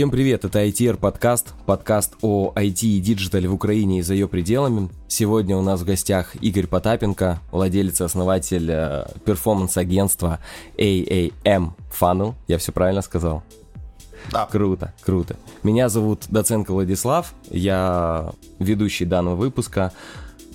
[0.00, 4.28] Всем привет, это ITR подкаст, подкаст о IT и диджитале в Украине и за ее
[4.28, 4.88] пределами.
[5.08, 10.38] Сегодня у нас в гостях Игорь Потапенко, владелец и основатель э, performance-агентства
[10.78, 12.32] AAM Funnel.
[12.48, 13.42] Я все правильно сказал?
[14.32, 14.46] Да.
[14.46, 15.36] Круто, круто.
[15.62, 19.92] Меня зовут Доценко Владислав, я ведущий данного выпуска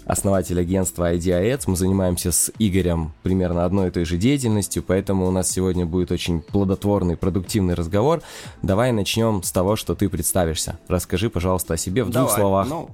[0.06, 1.64] основатель агентства IDEAds.
[1.68, 6.12] Мы занимаемся с Игорем примерно одной и той же деятельностью, поэтому у нас сегодня будет
[6.12, 8.22] очень плодотворный, продуктивный разговор.
[8.62, 10.78] Давай начнем с того, что ты представишься.
[10.88, 12.28] Расскажи, пожалуйста, о себе в Давай.
[12.28, 12.68] двух словах.
[12.68, 12.90] Ну,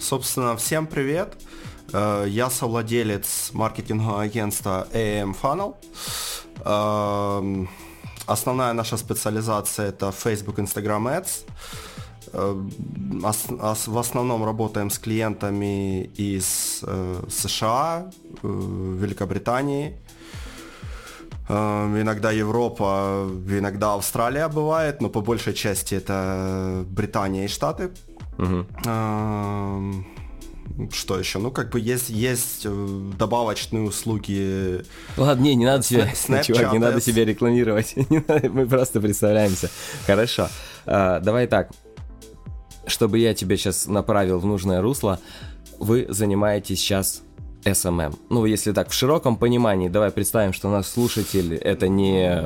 [0.00, 1.34] собственно, всем привет.
[1.92, 5.74] Э, Я совладелец маркетингового агентства AM Funnel.
[6.64, 7.68] Эм,
[8.26, 11.44] Основная наша специализация это Facebook, Instagram Ads.
[12.36, 12.54] Э,
[13.86, 18.10] В основном работаем с клиентами из э, США,
[18.42, 18.46] э,
[19.00, 19.96] Великобритании,
[21.48, 27.90] Иногда Европа, иногда Австралия бывает, но по большей части это Британия и Штаты.
[28.36, 30.04] Эм,
[30.92, 31.38] Что еще?
[31.38, 32.66] Ну, как бы есть, есть
[33.16, 34.82] добавочные услуги.
[35.16, 37.94] Ладно, не, не надо себя, Snapchat, чувак, не надо себя рекламировать.
[38.10, 39.70] Не надо, Мы просто представляемся.
[40.04, 40.48] Хорошо.
[40.84, 41.70] А, Давай так.
[42.86, 45.18] Чтобы я тебя сейчас направил в нужное русло,
[45.78, 47.22] вы занимаетесь сейчас
[47.64, 48.16] SMM.
[48.30, 52.44] Ну, если так, в широком понимании, давай представим, что у нас слушатель это не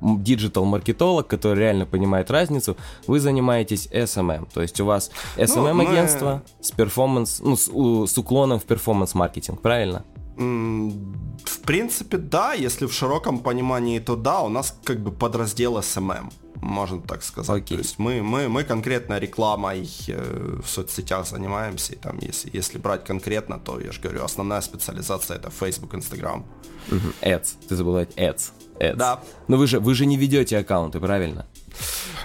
[0.00, 4.48] диджитал-маркетолог, который реально понимает разницу, вы занимаетесь SMM.
[4.52, 10.04] То есть у вас SMM-агентство с performance, ну, с, у- с уклоном в performance-маркетинг, правильно?
[10.40, 16.32] В принципе, да, если в широком понимании, то да, у нас как бы подраздел SMM,
[16.62, 17.62] можно так сказать.
[17.62, 17.76] Окей.
[17.76, 22.78] То есть мы, мы, мы конкретно рекламой э, в соцсетях занимаемся, и там, если, если
[22.78, 26.44] брать конкретно, то, я же говорю, основная специализация это Facebook, Instagram.
[26.90, 27.12] Мгм.
[27.20, 27.48] Ads.
[27.68, 28.14] Ты забыл ads.
[28.16, 28.94] Ads.
[28.96, 29.20] Да.
[29.48, 31.46] Но вы же, вы же не ведете аккаунты, правильно?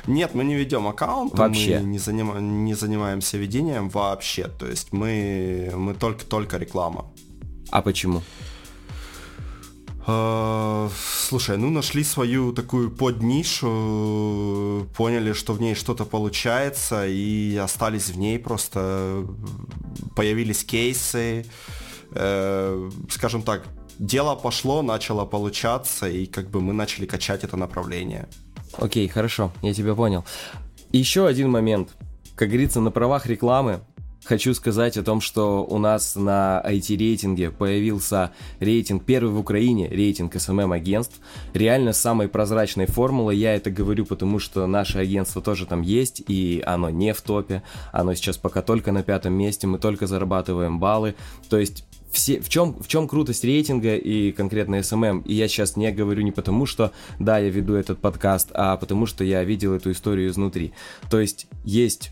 [0.07, 1.79] Нет, мы не ведем аккаунт, Вообще?
[1.79, 4.47] мы не, занима- не занимаемся ведением вообще.
[4.47, 7.05] То есть мы, мы только-только реклама.
[7.75, 8.23] А почему?
[10.07, 10.89] Э,
[11.27, 18.17] Слушай, ну нашли свою такую поднишу, поняли, что в ней что-то получается, и остались в
[18.17, 19.25] ней просто
[20.15, 21.45] появились кейсы,
[22.11, 23.65] э, скажем так,
[23.99, 28.29] дело пошло, начало получаться, и как бы мы начали качать это направление.
[28.77, 30.23] Окей, хорошо, я тебя понял.
[30.93, 31.89] Еще один момент.
[32.35, 33.81] Как говорится, на правах рекламы
[34.25, 40.35] хочу сказать о том, что у нас на IT-рейтинге появился рейтинг, первый в Украине рейтинг
[40.35, 41.19] SMM-агентств.
[41.53, 43.37] Реально с самой прозрачной формулой.
[43.37, 47.63] Я это говорю, потому что наше агентство тоже там есть, и оно не в топе.
[47.91, 51.15] Оно сейчас пока только на пятом месте, мы только зарабатываем баллы.
[51.49, 55.23] То есть все, в чем, в чем крутость рейтинга и конкретно SMM?
[55.25, 59.05] И я сейчас не говорю не потому, что да, я веду этот подкаст, а потому
[59.05, 60.73] что я видел эту историю изнутри.
[61.09, 62.11] То есть есть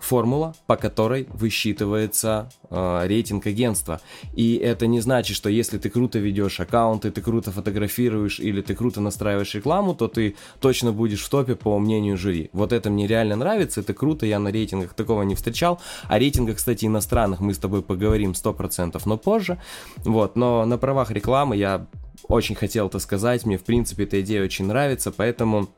[0.00, 4.00] формула, по которой высчитывается э, рейтинг агентства.
[4.34, 8.74] И это не значит, что если ты круто ведешь аккаунты, ты круто фотографируешь или ты
[8.74, 12.50] круто настраиваешь рекламу, то ты точно будешь в топе по мнению жюри.
[12.52, 15.80] Вот это мне реально нравится, это круто, я на рейтингах такого не встречал.
[16.08, 19.58] О рейтингах, кстати, иностранных мы с тобой поговорим 100%, но позже.
[19.98, 21.86] Вот, но на правах рекламы я
[22.28, 25.68] очень хотел это сказать, мне в принципе эта идея очень нравится, поэтому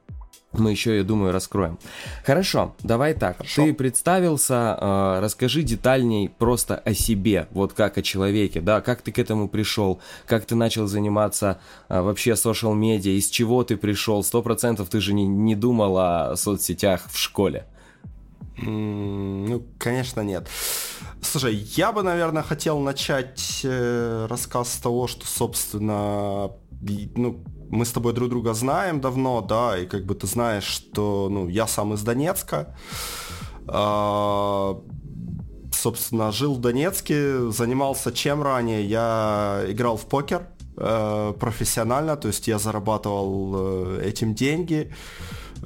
[0.52, 1.78] мы еще, я думаю, раскроем.
[2.24, 3.36] Хорошо, давай так.
[3.36, 3.64] Хорошо.
[3.64, 9.12] Ты представился, э, расскажи детальней просто о себе, вот как о человеке, да, как ты
[9.12, 14.22] к этому пришел, как ты начал заниматься э, вообще social медиа, из чего ты пришел,
[14.24, 17.66] сто процентов ты же не, не думал о соцсетях в школе.
[18.56, 20.48] М, Ну, конечно, нет.
[21.20, 27.92] Слушай, я бы, наверное, хотел начать э, рассказ с того, что, собственно, ну, мы с
[27.92, 31.94] тобой друг друга знаем давно, да, и как бы ты знаешь, что, ну, я сам
[31.94, 32.76] из Донецка.
[33.66, 34.80] А,
[35.72, 38.84] собственно, жил в Донецке, занимался чем ранее?
[38.84, 44.92] Я играл в покер э, профессионально, то есть я зарабатывал э, этим деньги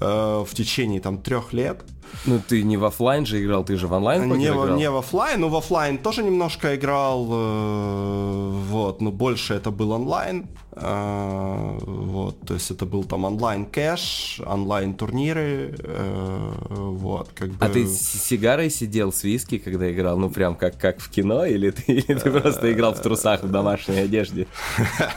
[0.01, 1.85] э, в течение там трех лет.
[2.27, 4.77] Ну, ты не в оффлайн же играл, ты же в онлайн Не, играл?
[4.77, 9.91] не в офлайн, ну в офлайн тоже немножко играл, э, вот, но больше это был
[9.91, 17.51] онлайн, э, вот, то есть это был там онлайн cash, онлайн турниры, э, вот, как
[17.51, 17.67] бы.
[17.67, 20.17] А ты с сигарой сидел с виски, когда играл?
[20.17, 21.45] Ну, прям как, как в кино?
[21.45, 24.47] Или ты, или ты просто играл в трусах в домашней одежде?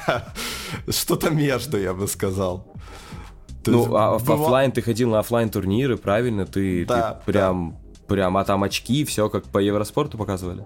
[0.89, 2.65] что-то между, я бы сказал.
[3.65, 6.45] То есть Ну, а в быва- офлайн ты ходил на офлайн турниры, правильно?
[6.45, 7.75] Ты, Да, ты прям,
[8.07, 10.63] прям, а там очки, все как по Евроспорту показывали?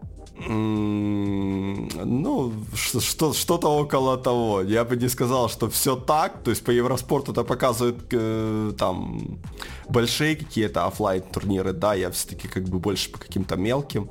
[2.05, 4.61] Ну, что, что-то около того.
[4.61, 6.43] Я бы не сказал, что все так.
[6.43, 9.39] То есть по Евроспорту это показывают э, там
[9.89, 11.73] большие какие-то офлайн турниры.
[11.73, 14.09] Да, я все-таки как бы больше по каким-то мелким.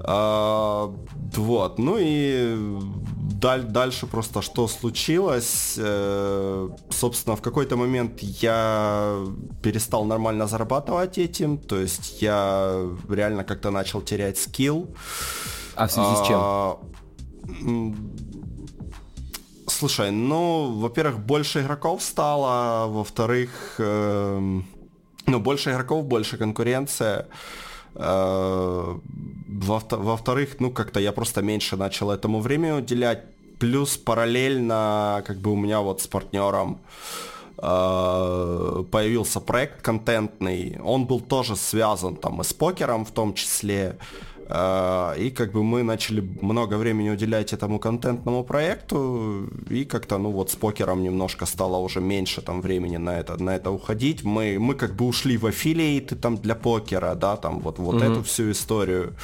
[0.00, 0.92] А,
[1.36, 2.56] вот, ну и
[3.40, 5.74] даль, дальше просто что случилось.
[5.78, 9.24] Э, собственно, в какой-то момент я
[9.62, 14.88] перестал нормально зарабатывать этим, то есть я реально как-то начал терять скилл.
[15.74, 16.40] А в связи с чем?
[16.40, 16.78] А,
[19.66, 24.60] слушай, ну, во-первых, больше игроков стало, во-вторых, э,
[25.26, 27.18] ну, больше игроков, больше конкуренция.
[27.20, 27.67] Э,
[29.48, 33.24] во-вторых, ну, как-то я просто меньше начал этому времени уделять.
[33.58, 36.78] Плюс параллельно, как бы у меня вот с партнером
[37.56, 40.78] э, появился проект контентный.
[40.84, 43.96] Он был тоже связан там и с покером в том числе.
[44.50, 50.30] А, и как бы мы начали много времени уделять этому контентному проекту, и как-то, ну
[50.30, 54.24] вот с покером немножко стало уже меньше там времени на это, на это уходить.
[54.24, 58.12] Мы, мы как бы ушли в аффилиейты там для покера, да, там вот, вот mm-hmm.
[58.12, 59.14] эту всю историю.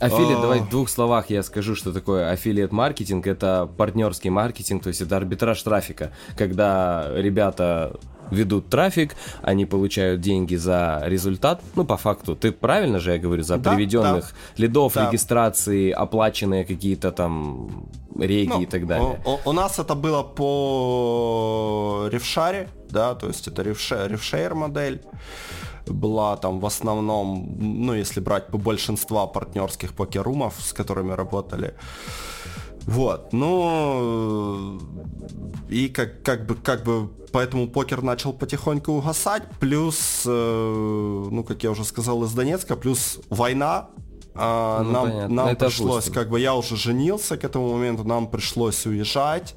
[0.00, 3.26] Аффилиат, давай в двух словах я скажу, что такое аффилиат маркетинг.
[3.26, 7.98] Это партнерский маркетинг, то есть это арбитраж трафика, когда ребята
[8.30, 11.60] ведут трафик, они получают деньги за результат.
[11.74, 14.62] Ну, по факту, ты правильно же я говорю, за да, приведенных да.
[14.62, 15.08] лидов, да.
[15.08, 17.88] регистрации, оплаченные какие-то там
[18.18, 19.20] реги ну, и так далее.
[19.24, 25.00] У, у нас это было по ревшаре, да, то есть это ревшейр модель
[25.86, 31.74] была там в основном, ну, если брать по большинства партнерских покерумов, с которыми работали.
[32.86, 34.78] Вот, ну
[35.68, 41.62] и как, как бы как бы поэтому покер начал потихоньку угасать, плюс, э, ну как
[41.62, 43.88] я уже сказал, из Донецка, плюс война,
[44.34, 48.26] а, ну, нам, нам Это пришлось, как бы я уже женился к этому моменту, нам
[48.26, 49.54] пришлось уезжать.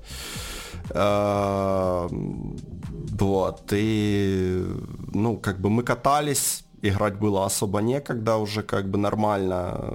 [0.91, 4.65] А, вот, и
[5.13, 9.93] ну, как бы мы катались, играть было особо некогда уже как бы нормально.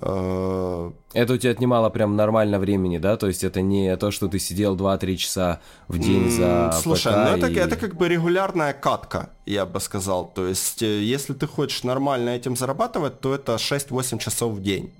[0.00, 3.16] Э, это у тебя отнимало прям нормально времени, да?
[3.16, 7.18] То есть это не то, что ты сидел 2-3 часа в день за Слушай, ПК
[7.18, 7.54] ну это, и...
[7.54, 10.30] это как бы регулярная катка, я бы сказал.
[10.34, 14.90] То есть э, если ты хочешь нормально этим зарабатывать, то это 6-8 часов в день.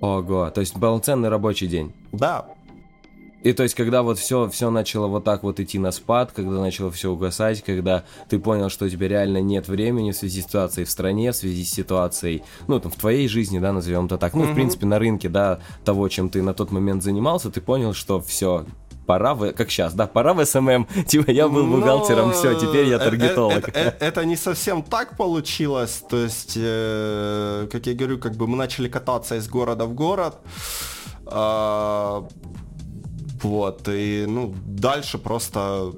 [0.00, 1.94] Ого, то есть полноценный рабочий день.
[2.12, 2.46] Да,
[3.46, 6.60] и то есть, когда вот все, все начало вот так вот идти на спад, когда
[6.60, 10.46] начало все угасать, когда ты понял, что у тебя реально нет времени в связи с
[10.46, 14.18] ситуацией в стране, в связи с ситуацией, ну, там, в твоей жизни, да, назовем это
[14.18, 14.50] так, ну, mm-hmm.
[14.50, 18.20] в принципе, на рынке, да, того, чем ты на тот момент занимался, ты понял, что
[18.20, 18.66] все,
[19.06, 22.32] пора в, как сейчас, да, пора в SMM, типа я был бухгалтером, Но...
[22.32, 23.68] все, теперь я э, э, таргетолог.
[23.68, 28.48] Это, это, это не совсем так получилось, то есть, э, как я говорю, как бы
[28.48, 30.34] мы начали кататься из города в город,
[31.26, 32.22] э,
[33.42, 35.92] вот, и, ну, дальше просто...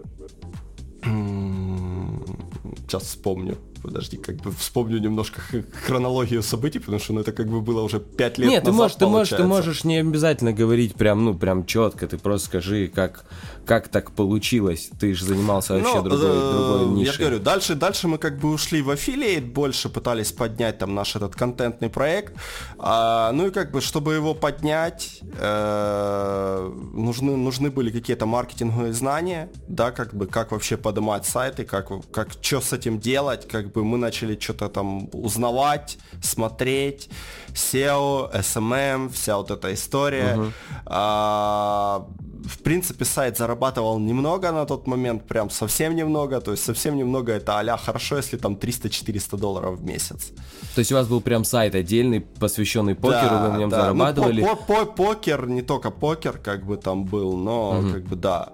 [1.03, 5.41] Сейчас вспомню подожди, как бы вспомню немножко
[5.87, 8.73] хронологию событий, потому что ну, это как бы было уже 5 лет Нет, назад, ты
[8.73, 12.89] можешь, ты можешь, ты можешь не обязательно говорить прям, ну, прям четко, ты просто скажи,
[12.89, 13.25] как,
[13.67, 14.91] как так получилось?
[14.99, 17.07] Ты же занимался вообще ну, другой, э, другой нишей.
[17.07, 20.95] Я же говорю, дальше, дальше мы как бы ушли в аффилиейт, больше пытались поднять там
[20.95, 22.35] наш этот контентный проект.
[22.79, 29.51] А, ну и как бы, чтобы его поднять, э, нужны, нужны были какие-то маркетинговые знания,
[29.69, 33.85] да, как бы, как вообще поднимать сайты, как, как что с этим делать, как бы
[33.85, 37.09] мы начали что-то там узнавать, смотреть,
[37.55, 40.35] SEO, SMM, вся вот эта история.
[40.37, 40.53] Uh-huh.
[40.87, 42.07] А,
[42.45, 47.33] в принципе, сайт зарабатывал немного на тот момент, прям совсем немного, то есть совсем немного
[47.33, 50.33] это а хорошо, если там 300-400 долларов в месяц.
[50.75, 53.81] То есть у вас был прям сайт отдельный, посвященный покеру, да, вы на нем да.
[53.81, 54.43] зарабатывали?
[54.43, 57.93] Ну, по -по покер, не только покер, как бы там был, но угу.
[57.93, 58.49] как бы да.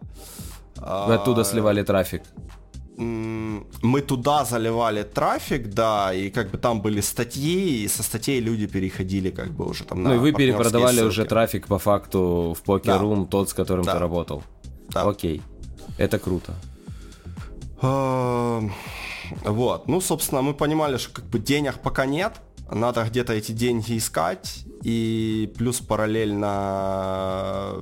[0.76, 2.23] Вы оттуда сливали трафик?
[2.96, 8.66] Мы туда заливали трафик, да, и как бы там были статьи, и со статей люди
[8.66, 11.08] переходили как бы уже там на Ну и вы перепродавали ссылки.
[11.08, 13.26] уже трафик по факту в Room, да.
[13.26, 13.94] тот, с которым да.
[13.94, 14.42] ты работал.
[14.90, 15.02] Да.
[15.02, 15.42] Окей,
[15.98, 16.54] это круто.
[17.82, 18.62] А,
[19.44, 22.34] вот, ну, собственно, мы понимали, что как бы денег пока нет,
[22.70, 27.74] надо где-то эти деньги искать, и плюс параллельно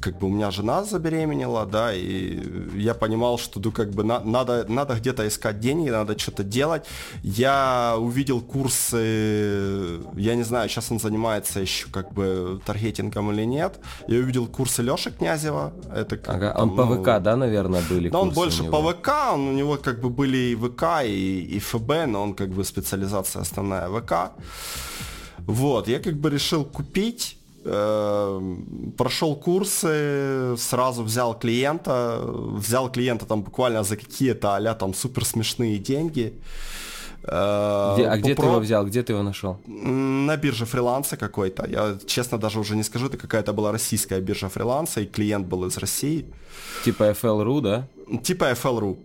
[0.00, 2.40] как бы у меня жена забеременела, да, и
[2.76, 6.84] я понимал, что ну, как бы на, надо, надо где-то искать деньги, надо что-то делать.
[7.22, 13.78] Я увидел курсы, я не знаю, сейчас он занимается еще как бы таргетингом или нет.
[14.06, 15.72] Я увидел курсы Леши Князева.
[15.94, 18.80] Это как, ага, там, он по ну, ВК, да, наверное, были Да, он больше по
[18.92, 22.50] ВК, он, у него как бы были и ВК, и, и ФБ, но он как
[22.50, 24.32] бы специализация основная ВК.
[25.48, 33.42] Вот, я как бы решил купить, э, прошел курсы, сразу взял клиента, взял клиента там
[33.42, 36.34] буквально за какие-то а там супер смешные деньги.
[37.24, 38.86] Э, где, а где ты его взял?
[38.86, 39.58] Где ты его нашел?
[39.66, 41.66] На бирже фриланса какой-то.
[41.68, 45.64] Я, честно, даже уже не скажу, это какая-то была российская биржа фриланса, и клиент был
[45.66, 46.26] из России.
[46.84, 47.86] Типа FL.ru, да?
[48.22, 48.96] Типа FL.ru.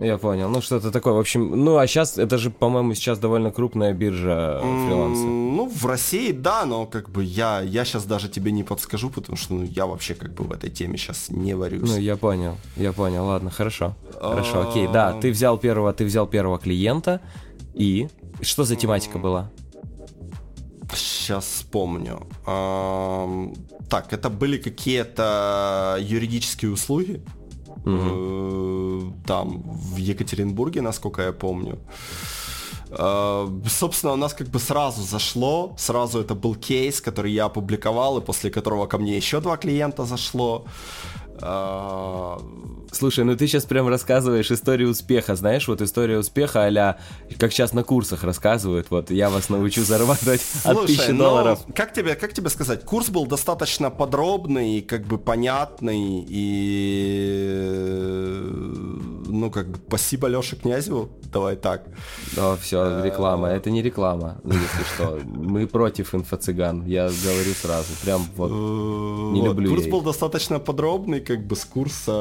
[0.00, 0.48] Я понял.
[0.48, 1.14] Ну, что-то такое.
[1.14, 5.24] В общем, ну, а сейчас, это же, по-моему, сейчас довольно крупная биржа фриланса.
[5.24, 9.36] Ну, в России, да, но как бы я, я сейчас даже тебе не подскажу, потому
[9.36, 11.88] что ну, я вообще как бы в этой теме сейчас не варюсь.
[11.88, 13.24] Ну, я понял, я понял.
[13.26, 13.96] Ладно, хорошо.
[14.20, 14.86] Хорошо, окей.
[14.86, 17.20] Да, ты взял первого, ты взял первого клиента,
[17.74, 18.08] и
[18.40, 19.50] что за тематика была?
[20.94, 22.26] Сейчас вспомню.
[22.44, 27.22] Так, это были какие-то юридические услуги.
[27.88, 29.12] Угу.
[29.26, 31.78] Там в Екатеринбурге, насколько я помню.
[32.90, 38.18] Э, собственно, у нас как бы сразу зашло, сразу это был кейс, который я опубликовал,
[38.18, 40.64] и после которого ко мне еще два клиента зашло.
[42.90, 46.98] Э, Слушай, ну ты сейчас прям рассказываешь историю успеха, знаешь, вот история успеха а
[47.38, 51.60] как сейчас на курсах рассказывают, вот я вас научу зарабатывать от тысячи ну, долларов.
[51.74, 57.58] Как тебе, как тебе сказать, курс был достаточно подробный, как бы понятный и
[59.28, 61.84] ну как бы спасибо Леше Князеву, давай так.
[62.34, 67.88] Да, все, реклама, это не реклама, ну если что, мы против инфо-цыган, я говорю сразу,
[68.02, 68.50] прям вот
[69.32, 69.70] не люблю.
[69.70, 72.12] Курс был достаточно подробный, как бы с курса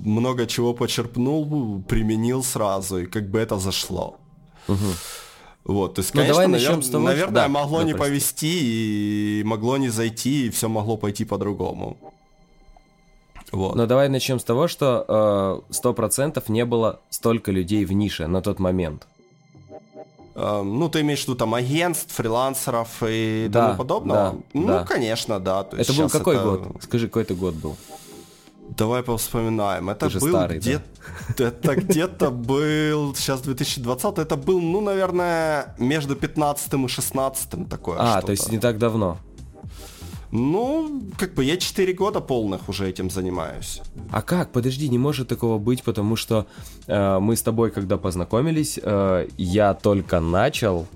[0.00, 4.16] много чего почерпнул, применил сразу, и как бы это зашло.
[4.68, 4.76] Угу.
[5.64, 6.82] Вот, то есть, ну, конечно, давай навер...
[6.82, 8.08] с того, наверное, да, могло да, не прости.
[8.08, 11.96] повести, и могло не зайти, и все могло пойти по-другому.
[13.50, 13.74] Вот.
[13.74, 18.26] Но давай начнем с того, что э, сто процентов не было столько людей в нише
[18.26, 19.06] на тот момент.
[20.36, 24.30] Э, ну, ты имеешь в виду там агентств, фрилансеров и да, тому подобного?
[24.32, 24.84] Да, ну, да.
[24.84, 25.64] конечно, да.
[25.64, 26.44] То это был какой это...
[26.44, 26.82] год?
[26.82, 27.76] Скажи, какой это год был?
[28.76, 29.88] Давай повспоминаем.
[29.88, 30.80] Это был старый, где
[31.38, 31.48] да?
[31.48, 37.96] это где-то был сейчас 2020, это был, ну, наверное, между 15 и 16 такое.
[37.98, 39.18] А, то есть не так давно.
[40.32, 43.80] Ну, как бы я 4 года полных уже этим занимаюсь.
[44.10, 44.52] А как?
[44.52, 46.46] Подожди, не может такого быть, потому что
[46.86, 50.86] э, мы с тобой, когда познакомились, э, я только начал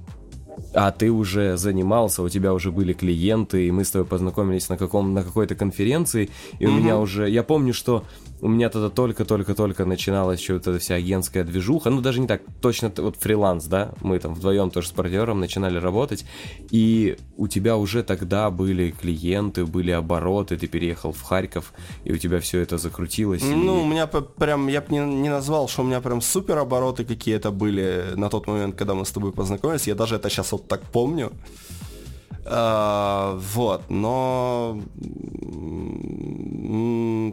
[0.74, 4.76] а ты уже занимался, у тебя уже были клиенты, и мы с тобой познакомились на,
[4.76, 6.68] каком, на какой-то конференции, и mm-hmm.
[6.68, 7.28] у меня уже...
[7.28, 8.04] Я помню, что
[8.40, 12.42] у меня тогда только-только-только начиналась еще вот эта вся агентская движуха, ну даже не так,
[12.60, 16.24] точно вот фриланс, да, мы там вдвоем тоже с партнером начинали работать,
[16.70, 21.72] и у тебя уже тогда были клиенты, были обороты, ты переехал в Харьков,
[22.04, 23.42] и у тебя все это закрутилось.
[23.42, 23.82] Ну, и...
[23.82, 27.50] у меня прям, я бы не, не назвал, что у меня прям супер обороты какие-то
[27.50, 30.82] были на тот момент, когда мы с тобой познакомились, я даже это сейчас вот так
[30.82, 31.32] помню.
[32.44, 34.80] Uh, вот, но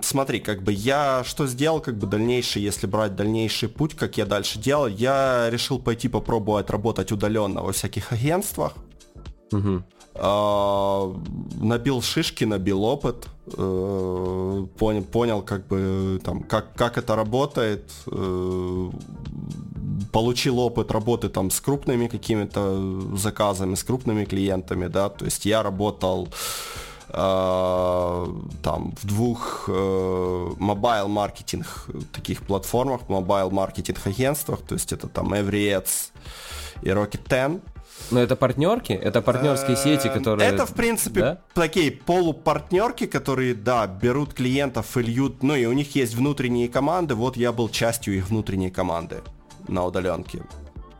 [0.03, 4.25] смотри, как бы я что сделал, как бы дальнейший, если брать дальнейший путь, как я
[4.25, 8.73] дальше делал, я решил пойти попробовать работать удаленно во всяких агентствах.
[9.51, 9.83] Угу.
[10.19, 11.15] Uh,
[11.61, 18.91] набил шишки, набил опыт, uh, понял, понял, как бы там, как, как это работает, uh,
[20.11, 25.61] получил опыт работы там с крупными какими-то заказами, с крупными клиентами, да, то есть я
[25.63, 34.91] работал э, там в двух э, mobile marketing таких платформах, mobile marketing агентствах, то есть
[34.91, 36.11] это там EveryAds
[36.81, 37.61] и Rocket 10.
[38.11, 38.93] Но это партнерки?
[38.93, 40.47] Это партнерские сети, которые...
[40.47, 41.41] Это, в принципе, да?
[41.53, 45.43] такие полупартнерки, которые, да, берут клиентов и льют...
[45.43, 47.15] Ну, и у них есть внутренние команды.
[47.15, 49.21] Вот я был частью их внутренней команды
[49.67, 50.43] на удаленке.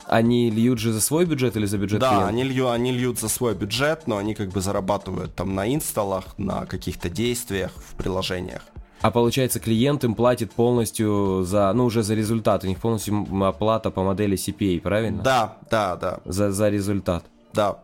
[0.08, 2.28] Они льют же за свой бюджет или за бюджет Да, клиента?
[2.28, 6.07] они, лью, они льют за свой бюджет, но они как бы зарабатывают там на install
[6.07, 8.62] ах, на каких-то действиях в приложениях.
[9.02, 12.64] А получается, клиент им платит полностью за, ну, уже за результат.
[12.64, 15.22] У них полностью оплата по модели CPA, правильно?
[15.22, 16.20] Да, да, да.
[16.26, 17.24] За, за результат.
[17.54, 17.78] Да.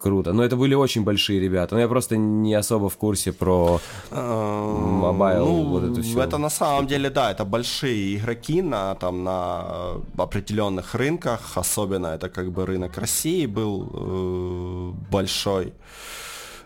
[0.00, 0.32] Круто.
[0.32, 1.74] Но это были очень большие ребята.
[1.74, 3.80] Но я просто не особо в курсе про
[4.10, 5.46] mobile.
[5.46, 6.22] Ну, вот это, все.
[6.22, 11.40] это на самом деле, да, это большие игроки на, там, на определенных рынках.
[11.54, 15.72] Особенно это как бы рынок России был э, большой.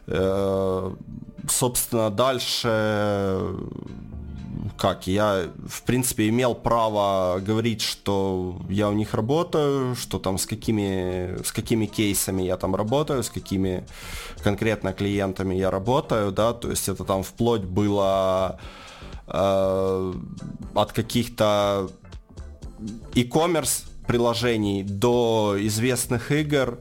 [0.06, 0.92] Э,
[1.48, 2.68] собственно, дальше
[4.76, 10.46] как, я, в принципе, имел право говорить, что я у них работаю, что там с
[10.46, 13.86] какими, с какими кейсами я там работаю, с какими
[14.42, 18.58] конкретно клиентами я работаю, да, то есть это там вплоть было
[19.26, 20.12] э,
[20.74, 21.88] от каких-то
[23.14, 26.78] e-commerce приложений до известных игр,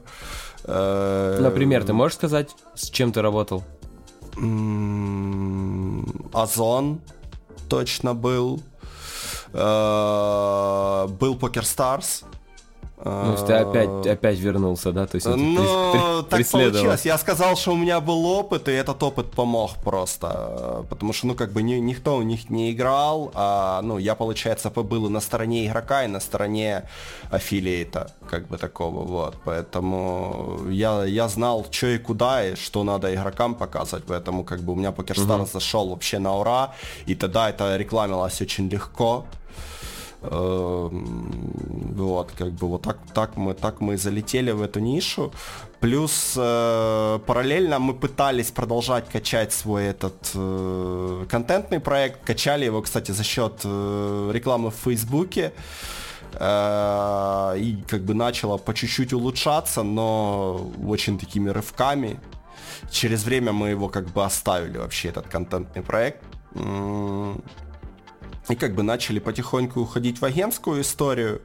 [0.64, 3.62] Э, Например, ты можешь сказать, с чем ты работал?
[6.32, 7.00] Озон
[7.74, 8.62] точно был.
[9.52, 12.24] Э, был Покер Stars.
[13.04, 15.06] Ну, ты опять, опять вернулся, да?
[15.06, 17.04] То есть ну, так получилось.
[17.04, 20.84] Я сказал, что у меня был опыт, и этот опыт помог просто.
[20.88, 24.70] Потому что, ну, как бы ни, никто у них не играл, а, ну, я, получается,
[24.70, 26.84] побыл и на стороне игрока, и на стороне
[27.30, 29.36] аффилиейта, как бы такого, вот.
[29.44, 34.72] Поэтому я, я знал, что и куда, и что надо игрокам показывать, поэтому, как бы,
[34.72, 35.50] у меня PokerStars угу.
[35.52, 36.72] зашел вообще на ура,
[37.04, 39.26] и тогда это рекламилось очень легко.
[40.30, 45.32] Эм, вот, как бы вот так, так, мы, так мы залетели в эту нишу.
[45.80, 52.24] Плюс э, параллельно мы пытались продолжать качать свой этот э, контентный проект.
[52.24, 55.52] Качали его, кстати, за счет э, рекламы в Фейсбуке.
[56.34, 62.18] Э, и как бы начало по чуть-чуть улучшаться, но очень такими рывками.
[62.90, 66.22] Через время мы его как бы оставили вообще, этот контентный проект
[68.48, 71.40] и как бы начали потихоньку уходить в агентскую историю.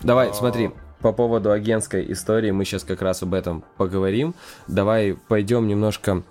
[0.00, 0.34] Давай, а...
[0.34, 4.34] смотри, по поводу агентской истории мы сейчас как раз об этом поговорим.
[4.68, 6.22] Давай пойдем немножко,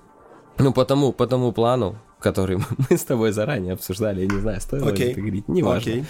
[0.57, 2.57] ну, по тому, по тому плану, который
[2.89, 4.21] мы с тобой заранее обсуждали.
[4.21, 4.97] Я не знаю, стоило okay.
[4.97, 5.89] ли это говорить, неважно.
[5.89, 6.05] Okay.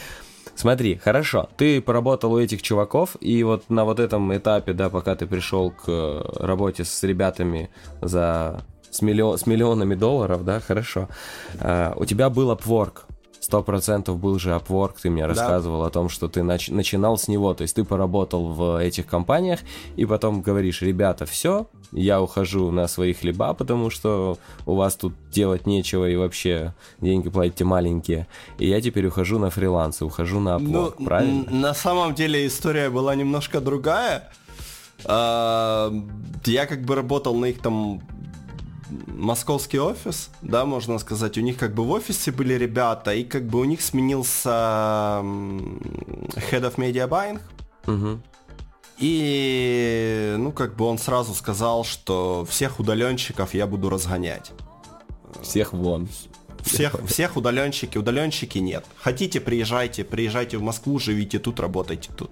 [0.56, 5.16] Смотри, хорошо, ты поработал у этих чуваков, и вот на вот этом этапе, да, пока
[5.16, 5.88] ты пришел к
[6.40, 7.70] работе с ребятами
[8.02, 11.08] за с, миллион, с миллионами долларов, да, хорошо.
[11.56, 13.04] Uh, у тебя был Upwork,
[13.42, 15.88] сто процентов был же Upwork, ты мне рассказывал да.
[15.88, 19.60] о том, что ты нач- начинал с него, то есть ты поработал в этих компаниях,
[19.96, 25.14] и потом говоришь, ребята, все, я ухожу на свои хлеба, потому что у вас тут
[25.32, 28.28] делать нечего, и вообще деньги платите маленькие,
[28.60, 31.52] и я теперь ухожу на фриланс, ухожу на Upwork, ну, правильно?
[31.52, 34.30] На самом деле история была немножко другая.
[35.06, 35.92] А,
[36.46, 38.02] я как бы работал на их там
[39.08, 43.46] московский офис, да, можно сказать, у них как бы в офисе были ребята, и как
[43.46, 44.50] бы у них сменился
[46.50, 47.40] head of media buying,
[47.88, 48.22] угу.
[48.98, 54.52] и, ну, как бы он сразу сказал, что всех удаленщиков я буду разгонять.
[55.42, 56.08] Всех вон.
[56.64, 58.86] Всех, всех удаленщики, удаленщики нет.
[58.98, 62.32] Хотите, приезжайте, приезжайте в Москву, живите тут, работайте тут.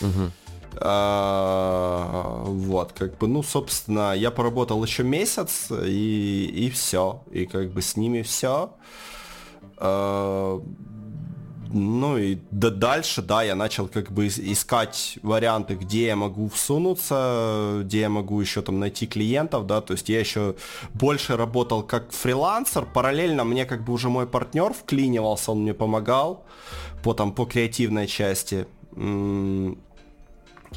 [0.00, 0.30] Угу.
[0.76, 7.22] А, вот, как бы, ну, собственно, я поработал еще месяц, и, и все.
[7.30, 8.70] И как бы с ними все.
[9.76, 10.60] А,
[11.74, 17.80] ну и да, дальше, да, я начал как бы искать варианты, где я могу всунуться,
[17.82, 20.54] где я могу еще там найти клиентов, да, то есть я еще
[20.92, 26.44] больше работал как фрилансер, параллельно мне как бы уже мой партнер вклинивался, он мне помогал
[27.02, 28.66] по там по креативной части.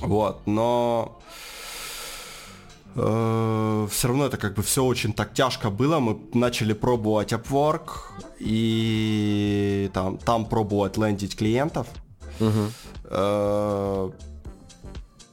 [0.02, 1.20] Вот, но
[2.96, 6.00] э, все равно это как бы все очень так тяжко было.
[6.00, 7.90] Мы начали пробовать Upwork
[8.40, 11.88] и там, там пробовать лендить клиентов.
[12.40, 12.72] Угу.
[13.06, 14.12] Э,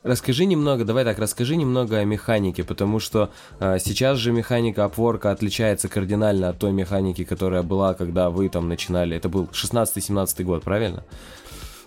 [0.04, 5.26] Расскажи немного, давай так, расскажи немного о механике, потому что э, сейчас же механика Upwork
[5.26, 9.16] отличается кардинально от той механики, которая была, когда вы там начинали.
[9.16, 11.04] Это был 16-17 год, правильно?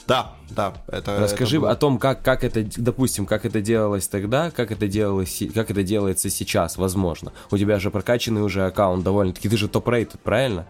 [0.07, 0.73] Да, да.
[0.87, 4.87] Это, Расскажи это о том, как, как это, допустим, как это делалось тогда, как это
[4.87, 7.33] делалось, как это делается сейчас, возможно.
[7.51, 10.65] У тебя же прокачанный уже аккаунт довольно-таки, ты же топ-рейтед, правильно?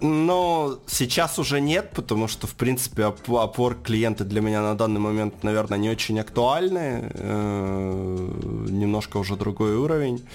[0.00, 5.42] Но сейчас уже нет, потому что, в принципе, опор клиенты для меня на данный момент,
[5.42, 7.10] наверное, не очень актуальны.
[7.14, 8.28] Э,
[8.68, 10.26] немножко уже другой уровень.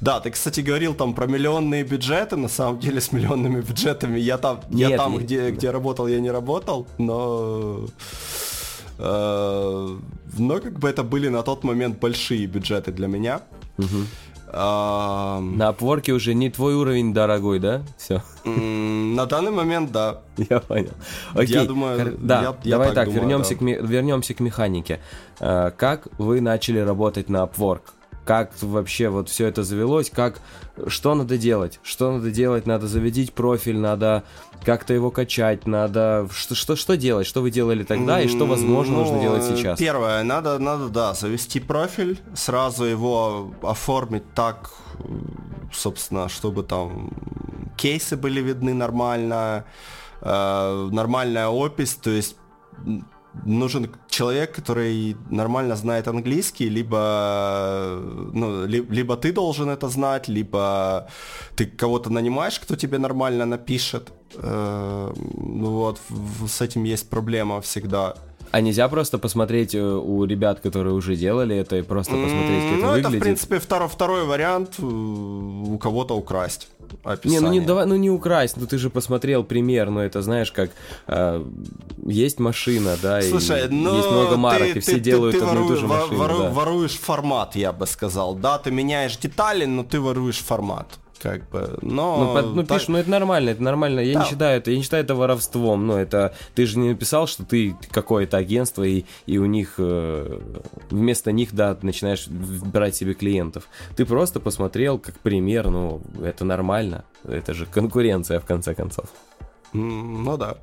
[0.00, 2.36] Да, ты, кстати, говорил там про миллионные бюджеты.
[2.36, 5.56] На самом деле, с миллионными бюджетами я там, нет, я там нет, где, нет.
[5.56, 7.86] где работал, я не работал, но...
[8.98, 9.98] Э,
[10.36, 13.42] но как бы это были на тот момент большие бюджеты для меня.
[13.78, 13.86] Угу.
[14.54, 17.82] На Upwork уже не твой уровень дорогой, да?
[17.96, 18.22] Все.
[18.44, 20.20] На данный момент, да.
[20.36, 20.92] Я понял.
[21.34, 21.54] Окей.
[21.54, 22.42] Я думаю, да.
[22.42, 23.58] Я, я давай так, так думаю, вернемся, да.
[23.58, 25.00] к, вернемся к механике.
[25.40, 27.82] А, как вы начали работать на Upwork?
[28.24, 30.40] Как вообще вот все это завелось, как,
[30.86, 34.24] что надо делать, что надо делать, надо заведить профиль, надо
[34.64, 38.94] как-то его качать, надо, что, что, что делать, что вы делали тогда и что, возможно,
[38.94, 39.78] ну, нужно делать сейчас?
[39.78, 44.70] Первое, надо, надо, да, завести профиль, сразу его оформить так,
[45.72, 47.10] собственно, чтобы там
[47.76, 49.64] кейсы были видны нормально,
[50.22, 52.36] э, нормальная опись, то есть
[53.44, 58.00] нужен человек, который нормально знает английский, либо,
[58.32, 61.08] ну, ли, либо ты должен это знать, либо
[61.56, 64.12] ты кого-то нанимаешь, кто тебе нормально напишет.
[64.36, 66.00] Э, ну вот,
[66.48, 68.14] с этим есть проблема всегда.
[68.50, 72.78] А нельзя просто посмотреть э, у ребят, которые уже делали это, и просто посмотреть, как
[72.78, 73.08] это ну, выглядит?
[73.08, 76.68] это, в принципе, второй, второй вариант э, у кого-то украсть.
[77.02, 77.40] Описание.
[77.40, 80.52] Не, ну не давай, ну не украсть, ну ты же посмотрел пример, ну это знаешь,
[80.52, 80.70] как
[81.06, 81.44] э,
[82.06, 85.40] есть машина, да, Слушай, и ну, есть много марок, ты, и все ты, делают ты,
[85.40, 86.16] ты одну и ту же машину.
[86.16, 86.50] вору- да.
[86.50, 88.34] воруешь формат, я бы сказал.
[88.34, 90.86] Да, ты меняешь детали, но ты воруешь формат.
[91.24, 92.18] Как бы, но...
[92.18, 94.00] Ну, под- ну, так- пишешь, ну это нормально, это нормально.
[94.00, 94.20] Я Да.
[94.24, 95.86] не считаю это, я не считаю это воровством.
[95.86, 100.38] Ну, это ты же не написал, что ты какое-то агентство, и, и у них э,
[100.90, 103.64] вместо них, да, начинаешь брать себе клиентов.
[103.96, 107.04] Ты просто посмотрел как пример, ну, это нормально.
[107.26, 109.06] Это же конкуренция, в конце концов.
[109.72, 110.56] Ну да.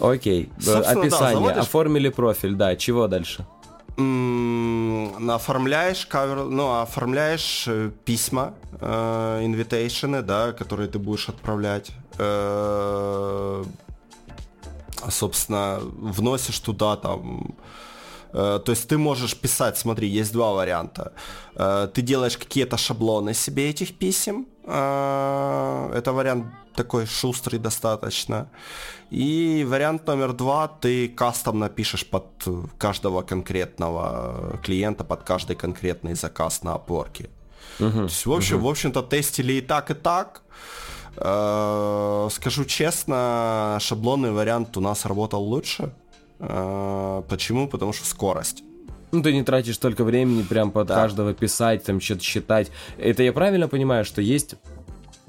[0.00, 1.34] Окей, Собственно, да, описание.
[1.36, 3.46] заводишь- Оформили профиль, да, чего дальше?
[3.96, 11.90] Оформляешь кавер, ну, оформляешь э, письма, э, инвитейшены, да, которые ты будешь отправлять.
[12.18, 13.64] Э,
[15.10, 17.54] собственно, вносишь туда там
[18.32, 21.12] э, то есть ты можешь писать, смотри, есть два варианта.
[21.54, 24.46] Э, Ты делаешь какие-то шаблоны себе этих писем.
[24.64, 28.46] Э, Это вариант такой шустрый достаточно.
[29.10, 32.24] И вариант номер два, ты кастом напишешь под
[32.78, 37.28] каждого конкретного клиента, под каждый конкретный заказ на опорке.
[37.78, 40.42] То есть, в общем, в общем-то, тестили и так, и так.
[41.16, 45.92] Э, Скажу честно, шаблонный вариант у нас работал лучше.
[46.38, 47.68] Э, Почему?
[47.68, 48.62] Потому что скорость.
[49.12, 50.94] Ну, ты не тратишь столько времени прям под Да.
[50.94, 52.70] каждого писать, там что-то считать.
[52.98, 54.54] Это я правильно понимаю, что есть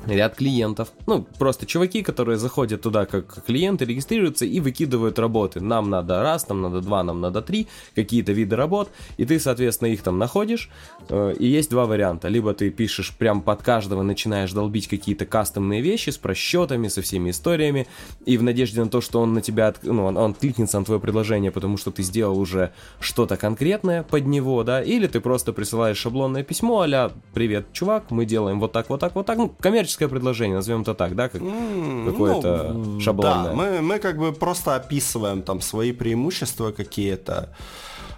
[0.07, 5.59] ряд клиентов, ну, просто чуваки, которые заходят туда как клиенты, регистрируются и выкидывают работы.
[5.59, 9.89] Нам надо раз, нам надо два, нам надо три, какие-то виды работ, и ты, соответственно,
[9.89, 10.69] их там находишь,
[11.09, 12.27] э, и есть два варианта.
[12.27, 17.29] Либо ты пишешь прям под каждого, начинаешь долбить какие-то кастомные вещи с просчетами, со всеми
[17.29, 17.87] историями,
[18.25, 20.85] и в надежде на то, что он на тебя, от- ну, он, он кликнется на
[20.85, 25.53] твое предложение, потому что ты сделал уже что-то конкретное под него, да, или ты просто
[25.53, 29.49] присылаешь шаблонное письмо а «Привет, чувак, мы делаем вот так, вот так, вот так», ну,
[29.95, 33.49] коммерческое предложение, назовем это так, да, как М, какое-то ну, шаблонное.
[33.49, 37.49] Да, мы, мы как бы просто описываем там свои преимущества какие-то,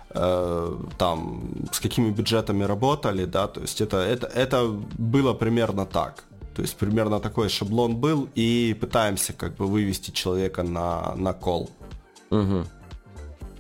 [0.10, 6.24] э, там, с какими бюджетами работали, да, то есть это, это, это было примерно так.
[6.56, 11.70] То есть примерно такой шаблон был, и пытаемся как бы вывести человека на, на кол.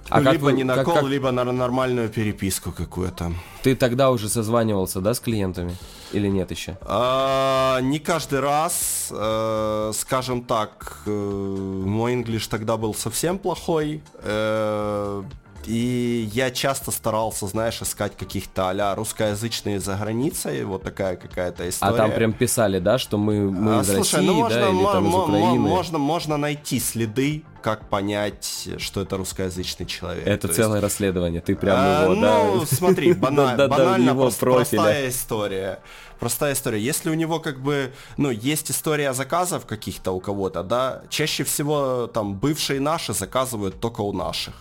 [0.09, 0.19] Мгм.
[0.19, 3.31] Ну, как либо вы- не на как- кол, как- либо на нормальную переписку какую-то.
[3.63, 5.75] Ты тогда уже созванивался, да, с клиентами?
[6.13, 6.77] Или нет еще?
[6.81, 14.01] А, не каждый раз, э, скажем так, э, мой инглиш тогда был совсем плохой.
[14.21, 15.23] э,
[15.67, 21.69] и я часто старался, знаешь, искать каких-то а русскоязычные за границей, вот такая какая-то А
[21.69, 21.97] история.
[21.97, 24.83] там прям писали, да, что мы, мы А, из слушай, России, ну можно, да, или
[24.83, 25.59] там из Украины.
[25.59, 30.27] можно, можно найти следы, как понять, что это русскоязычный человек.
[30.27, 32.43] Это То есть- целое расследование, ты прям а, его, да.
[32.43, 35.79] Ну, смотри, банально простая история.
[36.19, 36.79] Простая история.
[36.79, 42.07] Если у него как бы, ну, есть история заказов каких-то у кого-то, да, чаще всего
[42.07, 44.53] там бывшие наши заказывают только у наших.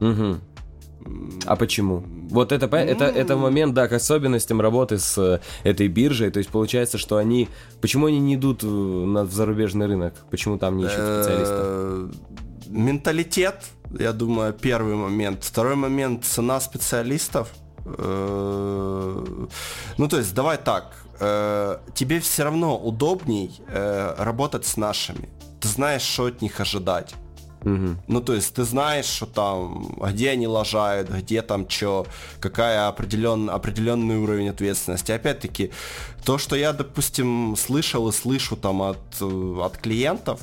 [0.00, 0.40] Мгм.
[1.46, 2.02] А почему?
[2.30, 6.30] Вот это, это, это момент, да, к особенностям работы с э, этой биржей.
[6.30, 7.48] То есть получается, что они...
[7.80, 10.14] Почему они не идут э, на в зарубежный рынок?
[10.30, 11.60] Почему там не ищут специалистов?
[11.60, 12.10] Э,
[12.68, 13.56] Менталитет,
[13.98, 15.44] я думаю, первый момент.
[15.44, 17.52] Второй момент, цена специалистов.
[17.86, 19.48] Ну,
[20.08, 20.94] то есть, давай так.
[21.94, 25.28] Тебе все равно удобней работать с нашими.
[25.60, 27.14] Ты знаешь, что от них ожидать.
[27.64, 27.98] Мгм.
[28.08, 32.06] Ну, то есть ты знаешь, что там, где они лажают, где там что,
[32.40, 35.12] какая определен, определенный уровень ответственности.
[35.12, 35.70] Опять-таки,
[36.24, 40.40] то, что я, допустим, слышал и слышу там от, э, от клиентов,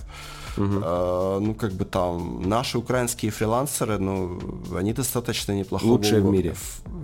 [0.57, 4.39] э, ну, как бы там, наши украинские фрилансеры, ну,
[4.75, 6.55] они достаточно неплохого Лучшие в мире.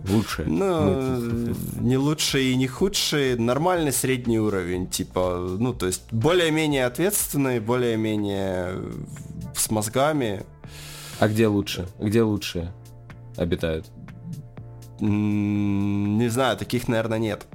[0.10, 0.48] Лучшие.
[0.48, 7.60] Ну, не лучшие и не худшие, нормальный средний уровень, типа, ну, то есть более-менее ответственные,
[7.62, 8.82] более-менее
[9.56, 10.44] с мозгами.
[11.20, 11.88] А где лучше?
[12.00, 12.72] Где лучшие
[13.36, 13.86] обитают?
[15.00, 17.46] Не знаю, таких, наверное, нет.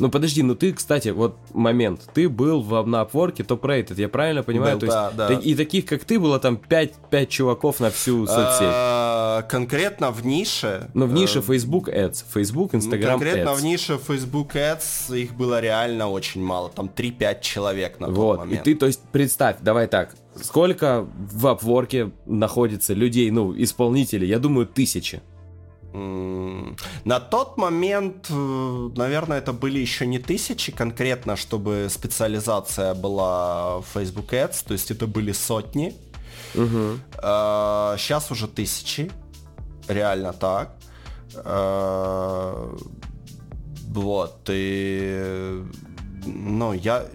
[0.00, 2.08] Ну подожди, ну ты, кстати, вот момент.
[2.14, 4.78] Ты был в, на Upwork топ-рейтед, я правильно понимаю?
[4.78, 5.28] Был, То есть, да, да.
[5.28, 8.68] та- И таких, как ты, было там 5, 5 чуваков на всю соцсеть.
[8.72, 10.90] А, Конкретно в нише.
[10.94, 15.34] Но в нише э, Facebook Ads, Facebook, ну, Instagram Конкретно в нише Facebook Ads их
[15.34, 16.70] было реально очень мало.
[16.70, 18.64] Там 3-5 человек на тот Вот, и момент.
[18.64, 24.66] ты, то есть, представь, давай так, сколько в Upwork находится людей, ну, исполнителей, я думаю,
[24.66, 25.20] тысячи.
[25.92, 33.86] На тот момент, э, наверное, это были еще не тысячи конкретно, чтобы специализация была в
[33.92, 35.94] Facebook Ads, то есть это были сотни.
[36.54, 36.98] Угу.
[37.20, 39.10] Сейчас уже тысячи.
[39.88, 40.76] Реально так.
[41.36, 42.76] А,
[43.88, 45.64] вот, и...
[46.26, 47.06] Ну, я...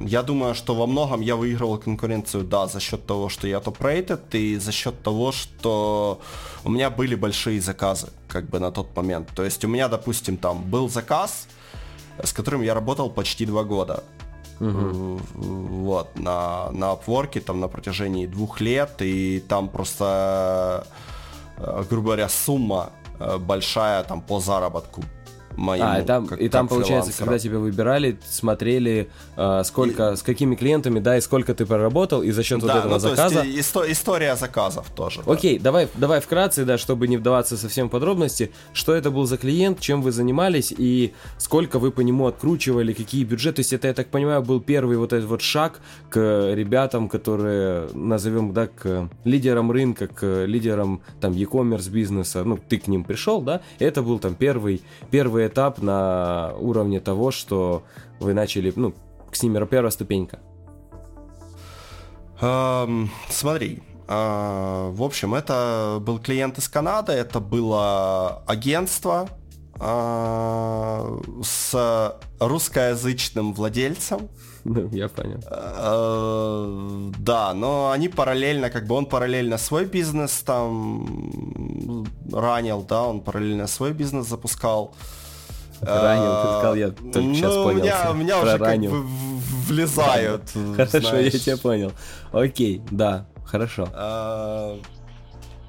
[0.00, 4.34] Я думаю, что во многом я выигрывал конкуренцию, да, за счет того, что я топ-рейтед,
[4.34, 6.20] и за счет того, что
[6.64, 9.28] у меня были большие заказы, как бы на тот момент.
[9.34, 11.46] То есть у меня, допустим, там был заказ,
[12.22, 14.02] с которым я работал почти два года.
[14.60, 15.20] Угу.
[15.34, 20.86] Вот, на, на Upwork там на протяжении двух лет, и там просто,
[21.56, 25.02] э, грубо говоря, сумма э, большая там по заработку
[25.60, 25.86] моему.
[25.86, 30.16] А, и там, как, и там получается, когда тебя выбирали, смотрели, э, сколько, и...
[30.16, 32.98] с какими клиентами, да, и сколько ты проработал, и за счет да, вот этого ну,
[32.98, 33.42] заказа.
[33.42, 35.20] Есть, исто- история заказов тоже.
[35.26, 35.64] Окей, да.
[35.64, 39.80] давай, давай вкратце, да, чтобы не вдаваться совсем в подробности, что это был за клиент,
[39.80, 43.56] чем вы занимались и сколько вы по нему откручивали, какие бюджеты.
[43.56, 46.18] То есть это, я так понимаю, был первый вот этот вот шаг к
[46.54, 52.86] ребятам, которые, назовем, да, к лидерам рынка, к лидерам там e-commerce бизнеса, ну, ты к
[52.88, 57.82] ним пришел, да, это был там первый первый этап на уровне того, что
[58.18, 58.94] вы начали, ну,
[59.32, 60.38] с ними первая ступенька?
[62.40, 69.28] Um, смотри, uh, в общем, это был клиент из Канады, это было агентство
[69.74, 74.28] uh, с русскоязычным владельцем.
[74.62, 75.38] Ну, я понял.
[75.38, 83.22] Uh, да, но они параллельно, как бы он параллельно свой бизнес там ранил, да, он
[83.22, 84.94] параллельно свой бизнес запускал.
[85.82, 87.82] Ранил, ты сказал, я только ну, сейчас понял.
[87.82, 89.04] Меня, меня уже как бы
[89.68, 90.42] влезают.
[90.76, 91.92] Хорошо, я тебя понял.
[92.32, 93.88] Окей, да, хорошо.
[93.92, 94.78] А,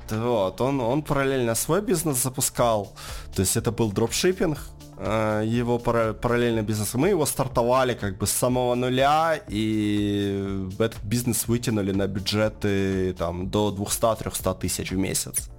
[0.10, 2.94] вот, он, он параллельно свой бизнес запускал.
[3.36, 4.58] То есть это был дропшиппинг,
[4.98, 6.94] а, его параллельный бизнес.
[6.94, 13.50] Мы его стартовали как бы с самого нуля, и этот бизнес вытянули на бюджеты там
[13.50, 15.50] до 200-300 тысяч в месяц.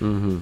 [0.00, 0.40] Угу.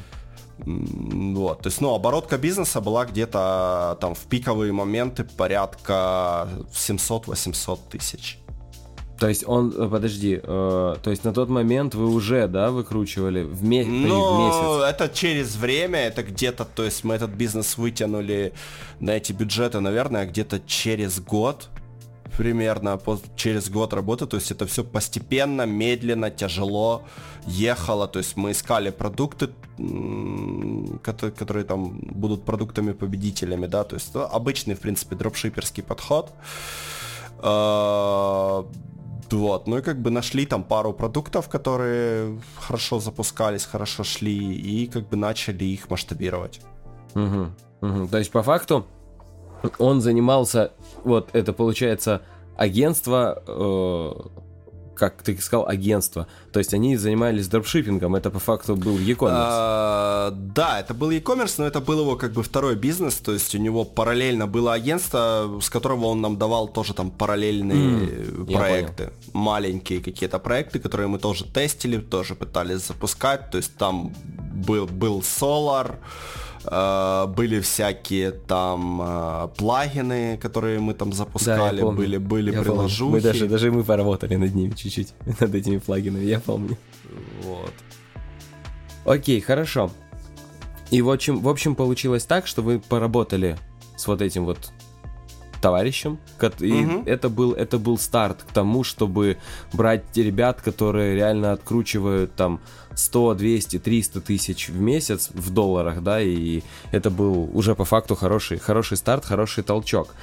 [0.58, 8.38] Вот, то есть, ну, оборотка бизнеса была где-то там в пиковые моменты порядка 700-800 тысяч.
[9.18, 13.42] То есть он, э, подожди, э, то есть на тот момент вы уже, да, выкручивали
[13.42, 14.94] в, ме- ну, в месяц?
[14.94, 18.52] это через время, это где-то, то есть мы этот бизнес вытянули
[19.00, 21.68] на эти бюджеты, наверное, где-то через год
[22.36, 23.00] примерно
[23.36, 27.02] через год работы, то есть это все постепенно, медленно, тяжело
[27.46, 29.50] ехало, то есть мы искали продукты,
[31.02, 36.32] которые, которые там будут продуктами победителями, да, то есть ну, обычный, в принципе, дропшиперский подход.
[37.40, 38.66] А,
[39.30, 44.86] вот, ну и как бы нашли там пару продуктов, которые хорошо запускались, хорошо шли, и
[44.86, 46.60] как бы начали их масштабировать.
[47.14, 47.46] Угу,
[47.80, 48.08] угу.
[48.08, 48.86] То есть по факту
[49.78, 50.72] он занимался,
[51.04, 52.22] вот это получается
[52.56, 54.12] агентство, э,
[54.98, 56.26] как ты сказал, агентство.
[56.52, 59.30] То есть они занимались дропшиппингом, это по факту был e-commerce.
[59.30, 63.54] А, да, это был e-commerce, но это был его как бы второй бизнес, то есть
[63.54, 69.10] у него параллельно было агентство, с которого он нам давал тоже там параллельные mm, проекты,
[69.32, 74.12] маленькие какие-то проекты, которые мы тоже тестили, тоже пытались запускать, то есть там
[74.66, 75.96] был, был Solar,
[76.70, 83.12] были всякие там э, плагины, которые мы там запускали, да, были, были я приложухи.
[83.12, 86.76] Мы даже, даже мы поработали над ними чуть-чуть, над этими плагинами, я помню.
[87.42, 87.72] Вот.
[89.04, 89.90] Окей, хорошо.
[90.90, 93.56] И в общем, в общем получилось так, что вы поработали
[93.96, 94.72] с вот этим вот
[95.60, 96.18] товарищем.
[96.60, 97.02] И угу.
[97.06, 99.38] это, был, это был старт к тому, чтобы
[99.72, 102.60] брать ребят, которые реально откручивают там
[102.98, 108.14] 100, 200, 300 тысяч в месяц в долларах, да, и это был уже по факту
[108.14, 110.14] хороший, хороший старт, хороший толчок.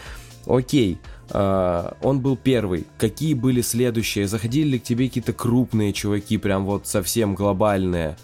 [0.45, 2.85] Окей, э, он был первый.
[2.97, 4.27] Какие были следующие?
[4.27, 8.17] Заходили ли к тебе какие-то крупные чуваки, прям вот совсем глобальные?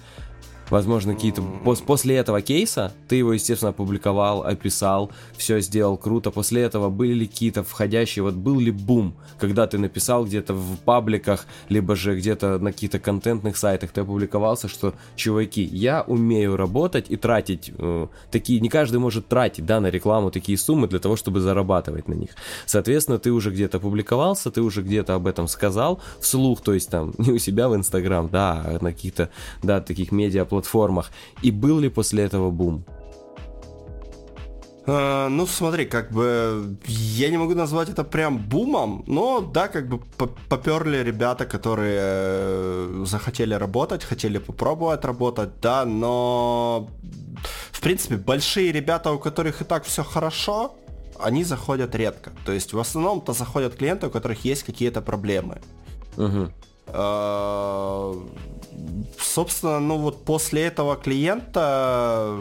[0.72, 1.44] Возможно, какие-то...
[1.64, 6.32] Пос после этого кейса ты его, естественно, опубликовал, описал, все сделал круто.
[6.32, 8.24] После этого были ли какие-то входящие...
[8.24, 13.00] Вот был ли бум, когда ты написал где-то в пабликах, либо же где-то на каких-то
[13.00, 18.62] контентных сайтах ты опубликовался, что, чуваки, я умею работать и тратить э, такие...
[18.62, 22.30] Не каждый может тратить, да, на рекламу такие суммы для того, чтобы зарабатывать на них.
[22.66, 27.14] Соответственно, ты уже где-то публиковался, ты уже где-то об этом сказал вслух, то есть там
[27.18, 29.30] не у себя в Инстаграм, да, а на каких-то,
[29.62, 31.12] да, таких медиаплатформах платформах.
[31.44, 32.84] И был ли после этого бум?
[34.88, 39.88] Uh, ну, смотри, как бы я не могу назвать это прям бумом, но да, как
[39.88, 40.00] бы
[40.50, 46.88] поперли ребята, которые э, захотели работать, хотели попробовать работать, да, но
[47.72, 50.72] в принципе большие ребята, у которых и так все хорошо,
[51.20, 52.32] они заходят редко.
[52.46, 55.62] То есть в основном-то заходят клиенты, у которых есть какие-то проблемы.
[56.18, 56.50] Uh-huh.
[58.72, 58.78] Э,
[59.20, 62.38] собственно, ну вот после этого клиента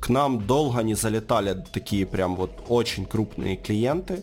[0.00, 4.22] к нам долго не залетали такие прям вот очень крупные клиенты.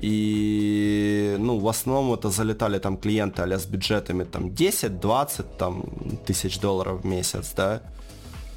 [0.00, 5.82] И, ну, в основном это залетали там клиенты а с бюджетами там 10-20 там,
[6.24, 7.80] тысяч долларов в месяц, да.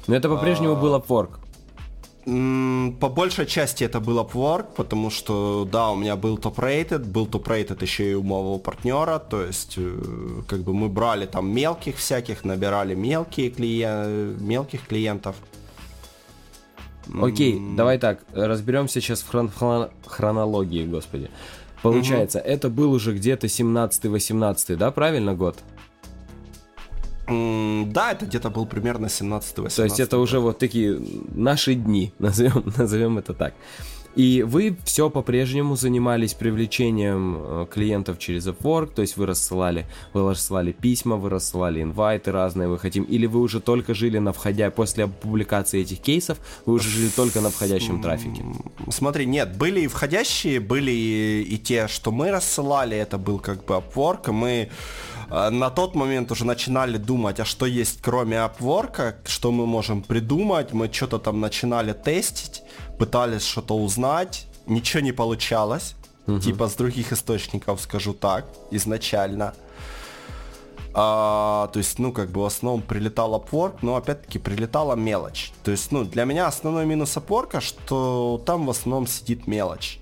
[0.06, 0.76] Но это по-прежнему а...
[0.76, 1.41] был Upwork.
[2.24, 7.82] По большей части это был Upwork, потому что, да, у меня был топ-рейтед, был топ-рейтед
[7.82, 12.44] еще и у моего партнера, то есть, э, как бы мы брали там мелких всяких,
[12.44, 14.36] набирали мелкие клиен...
[14.40, 15.34] мелких клиентов.
[17.20, 17.74] Окей, mm.
[17.74, 19.50] давай так, разберемся сейчас в хрон...
[20.06, 21.28] хронологии, господи.
[21.82, 22.54] Получается, mm-hmm.
[22.54, 25.58] это был уже где-то 17-18, да, правильно год?
[27.26, 29.76] Да, это где-то был примерно 17-18.
[29.76, 31.00] То есть это уже вот такие
[31.34, 33.54] наши дни, назовем, назовем это так.
[34.14, 40.28] И вы все по-прежнему занимались привлечением э, клиентов через Upwork, то есть вы рассылали, вы
[40.28, 44.70] рассылали письма, вы рассылали инвайты разные, вы хотим, или вы уже только жили на входя,
[44.70, 48.44] после публикации этих кейсов, вы уже жили только на входящем трафике?
[48.90, 53.76] Смотри, нет, были и входящие, были и, те, что мы рассылали, это был как бы
[53.76, 54.68] Upwork, и мы
[55.32, 60.74] на тот момент уже начинали думать, а что есть кроме Upwork, что мы можем придумать,
[60.74, 62.62] мы что-то там начинали тестить,
[62.98, 65.94] пытались что-то узнать, ничего не получалось.
[66.26, 66.40] Угу.
[66.40, 69.54] Типа с других источников, скажу так, изначально.
[70.94, 75.52] А, то есть, ну, как бы в основном прилетал Upwork, но опять-таки прилетала мелочь.
[75.64, 79.98] То есть, ну, для меня основной минус Upwork, что там в основном сидит мелочь.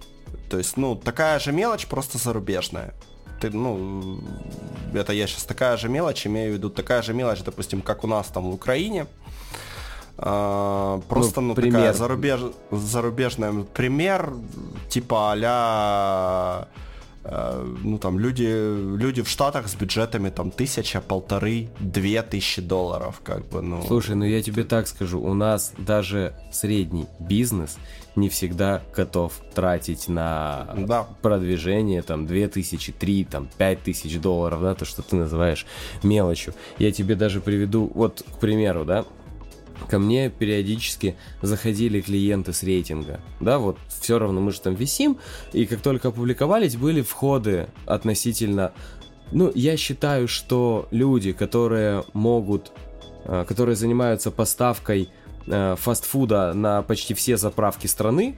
[0.51, 2.93] То есть, ну, такая же мелочь, просто зарубежная.
[3.40, 4.20] Ты, ну,
[4.94, 8.07] это я сейчас такая же мелочь, имею в виду такая же мелочь, допустим, как у
[8.07, 9.07] нас там в Украине.
[10.18, 11.72] А, просто, ну, ну пример.
[11.72, 12.40] такая зарубеж...
[12.70, 14.35] зарубежная пример,
[14.88, 16.68] типа а
[17.22, 23.46] ну там люди, люди в Штатах с бюджетами там тысяча, полторы, две тысячи долларов, как
[23.48, 23.83] бы, ну.
[23.87, 27.76] Слушай, ну я тебе так скажу, у нас даже средний бизнес
[28.16, 31.07] не всегда готов тратить на да.
[31.23, 35.66] продвижение там две тысячи, три, там пять тысяч долларов, да, то, что ты называешь
[36.03, 36.55] мелочью.
[36.79, 39.05] Я тебе даже приведу, вот, к примеру, да,
[39.88, 43.20] ко мне периодически заходили клиенты с рейтинга.
[43.40, 45.18] Да, вот все равно мы же там висим,
[45.53, 48.73] и как только опубликовались, были входы относительно...
[49.33, 52.73] Ну, я считаю, что люди, которые могут,
[53.25, 55.09] э, которые занимаются поставкой
[55.50, 58.36] э, фастфуда на почти все заправки страны,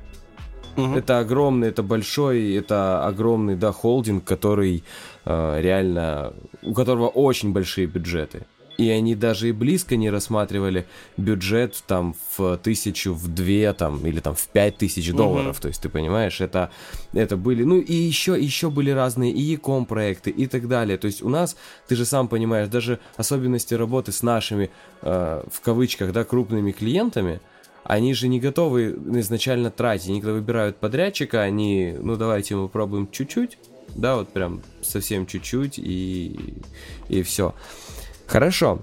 [0.76, 0.94] Угу.
[0.94, 4.84] Это огромный, это большой, это огромный, да, холдинг, который
[5.26, 8.46] э, реально, у которого очень большие бюджеты
[8.78, 14.20] и они даже и близко не рассматривали бюджет там в тысячу, в две там, или
[14.20, 15.62] там в пять тысяч долларов, угу.
[15.62, 16.70] то есть ты понимаешь, это,
[17.12, 21.06] это были, ну и еще, еще были разные и e-com проекты и так далее, то
[21.06, 21.56] есть у нас,
[21.88, 24.70] ты же сам понимаешь, даже особенности работы с нашими,
[25.02, 27.40] э, в кавычках, да, крупными клиентами,
[27.84, 33.10] они же не готовы изначально тратить, они когда выбирают подрядчика, они, ну давайте мы попробуем
[33.10, 33.58] чуть-чуть,
[33.94, 36.54] да, вот прям совсем чуть-чуть и,
[37.08, 37.54] и все.
[38.32, 38.80] Хорошо.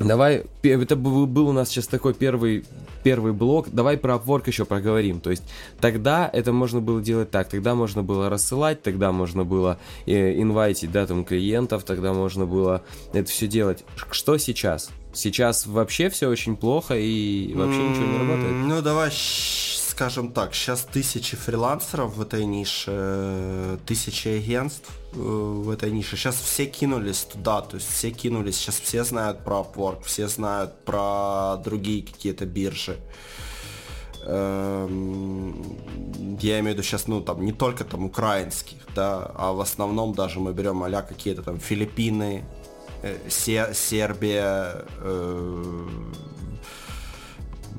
[0.00, 2.64] Давай, это был у нас сейчас такой первый
[3.04, 3.68] первый блок.
[3.70, 5.20] Давай про Upwork еще проговорим.
[5.20, 5.44] То есть
[5.80, 7.48] тогда это можно было делать так.
[7.48, 12.82] Тогда можно было рассылать, тогда можно было э, инвайтить, да, там клиентов, тогда можно было
[13.12, 13.84] это все делать.
[14.10, 14.90] Что сейчас?
[15.12, 18.52] Сейчас вообще все очень плохо и вообще ничего не работает?
[18.52, 19.10] Ну, давай
[20.02, 26.16] скажем так, сейчас тысячи фрилансеров в этой нише, тысячи агентств э, в этой нише.
[26.16, 30.84] Сейчас все кинулись туда, то есть все кинулись, сейчас все знают про Upwork, все знают
[30.84, 32.96] про другие какие-то биржи.
[34.26, 35.78] Эм,
[36.40, 40.14] я имею в виду сейчас, ну, там, не только там украинских, да, а в основном
[40.14, 42.44] даже мы берем а какие-то там Филиппины,
[43.02, 45.88] э, Сербия, э,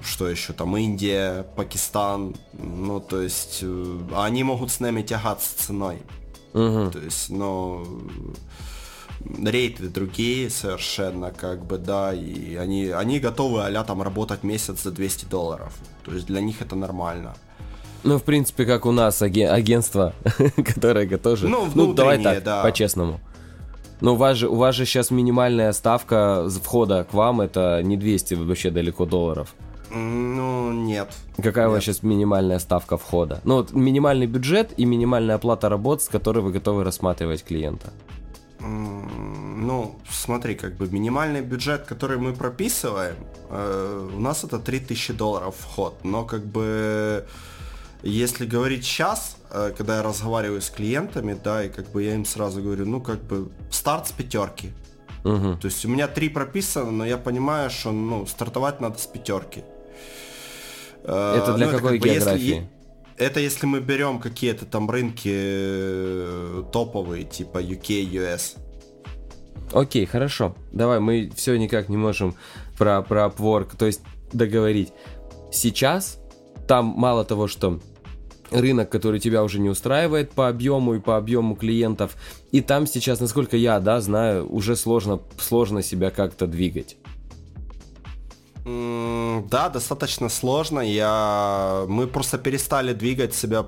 [0.03, 6.01] что еще там, Индия, Пакистан, ну, то есть, э, они могут с нами тягаться ценой.
[6.53, 6.91] Угу.
[6.91, 7.85] То есть, ну,
[9.43, 14.91] рейты другие совершенно, как бы, да, и они, они готовы а там работать месяц за
[14.91, 15.73] 200 долларов.
[16.03, 17.35] То есть для них это нормально.
[18.03, 20.13] Ну, в принципе, как у нас аген- агентство,
[20.65, 21.47] которое тоже...
[21.47, 22.61] Ну, ну, давай так, да.
[22.61, 23.19] по-честному.
[24.01, 27.95] Но у вас, же, у вас же сейчас минимальная ставка входа к вам это не
[27.95, 29.55] 200 вообще далеко долларов.
[29.93, 31.09] Ну, нет.
[31.37, 31.69] Какая нет.
[31.69, 33.41] у вас сейчас минимальная ставка входа?
[33.43, 37.91] Ну, вот минимальный бюджет и минимальная оплата работ, с которой вы готовы рассматривать клиента.
[38.59, 43.15] Ну, смотри, как бы минимальный бюджет, который мы прописываем,
[43.49, 47.25] э, у нас это 3000 долларов вход, но как бы
[48.05, 52.25] Если говорить сейчас, э, когда я разговариваю с клиентами, да, и как бы я им
[52.25, 54.71] сразу говорю, ну как бы старт с пятерки.
[55.23, 55.57] Угу.
[55.61, 59.63] То есть у меня три прописано, но я понимаю, что ну, стартовать надо с пятерки.
[61.03, 62.39] Э, это для ну, какой это, как географии?
[62.39, 62.69] Бы, если,
[63.17, 68.57] это если мы берем какие-то там рынки э, топовые, типа UK, US.
[69.71, 70.55] Окей, хорошо.
[70.71, 72.35] Давай, мы все никак не можем
[72.77, 74.93] про, про Upwork, то есть договорить.
[75.51, 76.19] Сейчас
[76.67, 77.79] там мало того, что
[78.51, 82.15] рынок, который тебя уже не устраивает по объему и по объему клиентов.
[82.51, 86.97] И там сейчас, насколько я, да, знаю, уже сложно, сложно себя как-то двигать.
[88.65, 90.79] Да, достаточно сложно.
[90.79, 91.85] Я...
[91.87, 93.65] Мы просто перестали двигать себя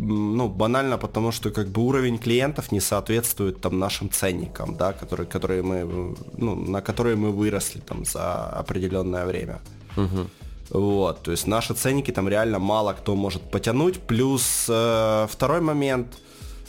[0.00, 5.26] ну, банально потому, что как бы уровень клиентов не соответствует там нашим ценникам, да, которые,
[5.26, 9.60] которые мы, ну, на которые мы выросли там за определенное время.
[9.96, 10.26] Угу.
[10.70, 14.00] Вот, то есть наши ценники там реально мало кто может потянуть.
[14.00, 16.18] Плюс э, второй момент,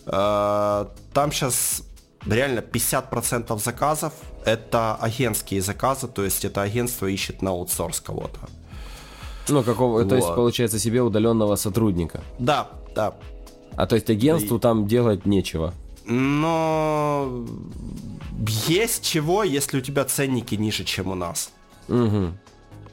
[0.06, 1.84] э, там сейчас
[2.26, 4.14] реально 50% заказов
[4.46, 8.40] это агентские заказы, то есть это агентство ищет на аутсорс кого-то.
[9.48, 10.10] Ну, какого, вот.
[10.10, 12.22] то есть получается себе удаленного сотрудника.
[12.38, 13.14] Да, да.
[13.76, 14.60] А то есть агентству И...
[14.60, 15.74] там делать нечего.
[16.06, 17.46] Но
[18.68, 21.52] есть чего, если у тебя ценники ниже, чем у нас.
[21.88, 22.34] Угу.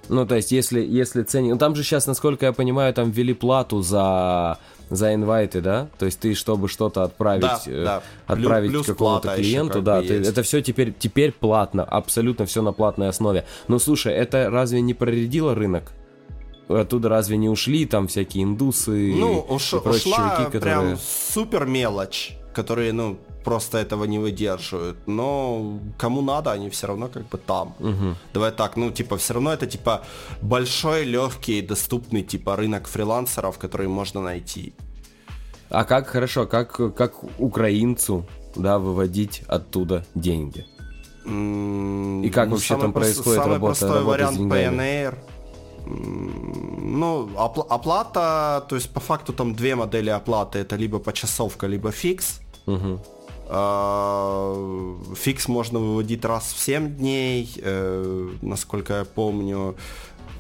[0.09, 1.53] Ну, то есть, если, если ценник...
[1.53, 4.59] Ну, там же сейчас, насколько я понимаю, там ввели плату за
[4.91, 5.89] за инвайты, да?
[5.99, 8.03] То есть ты, чтобы что-то отправить, да, э, да.
[8.27, 13.45] отправить какому-то клиенту, да, ты, это все теперь, теперь платно, абсолютно все на платной основе.
[13.69, 15.93] Ну, слушай, это разве не проредило рынок?
[16.69, 20.61] Оттуда разве не ушли там всякие индусы ну, уш, и прочие ушла чуваки, которые...
[20.61, 24.97] прям супер мелочь, которые, ну, просто этого не выдерживают.
[25.07, 27.69] Но кому надо, они все равно как бы там.
[27.81, 28.15] Угу.
[28.35, 30.01] Давай так, ну типа все равно это типа
[30.43, 34.73] большой, легкий, доступный типа рынок фрилансеров, который можно найти.
[35.71, 38.25] А как хорошо, как как украинцу,
[38.57, 40.65] да, выводить оттуда деньги?
[41.25, 44.39] И как ну, вообще там происходит самый работа, простой работа вариант?
[44.39, 45.15] PNR.
[45.87, 47.29] Ну,
[47.69, 52.41] оплата, то есть по факту там две модели оплаты, это либо почасовка, либо фикс.
[52.67, 53.01] Угу.
[53.49, 59.77] А, фикс можно выводить раз в 7 дней, э, насколько я помню,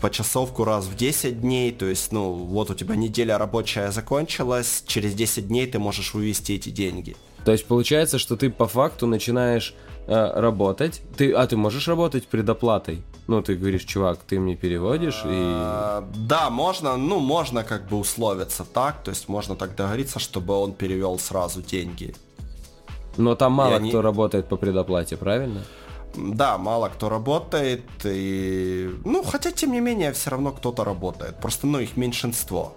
[0.00, 4.82] по часовку раз в 10 дней, то есть, ну, вот у тебя неделя рабочая закончилась,
[4.86, 7.16] через 10 дней ты можешь вывести эти деньги.
[7.44, 9.74] То есть получается, что ты по факту начинаешь
[10.09, 13.02] э, работать, ты, а ты можешь работать предоплатой?
[13.28, 15.28] Ну, ты говоришь, чувак, ты мне переводишь и...
[15.28, 20.54] А, да, можно, ну, можно как бы условиться так, то есть можно так договориться, чтобы
[20.54, 22.14] он перевел сразу деньги.
[23.16, 23.90] Но там мало они...
[23.90, 25.62] кто работает по предоплате, правильно?
[26.16, 28.90] Да, мало кто работает, и...
[29.04, 31.36] Ну, хотя, тем не менее, все равно кто-то работает.
[31.40, 32.74] Просто, ну, их меньшинство.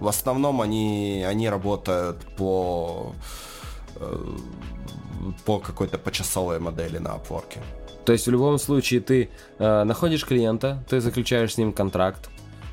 [0.00, 3.12] В основном они, они работают по
[3.96, 4.36] э,
[5.44, 7.58] по какой-то почасовой модели на Upwork.
[8.04, 9.28] То есть в любом случае ты
[9.58, 12.30] э, находишь клиента, ты заключаешь с ним контракт,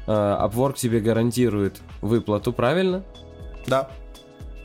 [0.07, 3.03] э, Upwork тебе гарантирует выплату, правильно?
[3.67, 3.89] Да.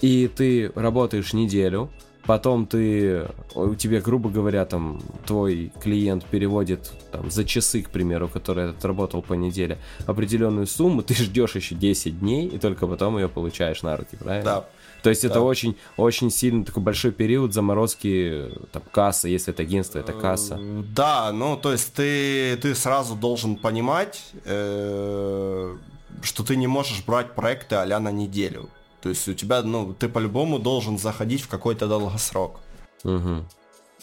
[0.01, 1.91] И ты работаешь неделю,
[2.27, 8.29] потом ты, у тебя, грубо говоря, там, твой клиент переводит там, за часы, к примеру,
[8.29, 13.29] которые отработал по неделе, определенную сумму, ты ждешь еще 10 дней, и только потом ее
[13.29, 14.45] получаешь на руки, правильно?
[14.45, 14.65] Да.
[15.03, 15.29] То есть да.
[15.29, 20.59] это очень, очень сильно такой большой период заморозки там, кассы, если это агентство, это касса.
[20.95, 25.77] Да, ну то есть ты, ты сразу должен понимать, э,
[26.23, 28.69] что ты не можешь брать проекты а на неделю.
[29.03, 32.61] То есть у тебя, ну, ты по-любому должен заходить в какой-то долгосрок.
[33.05, 33.45] Угу.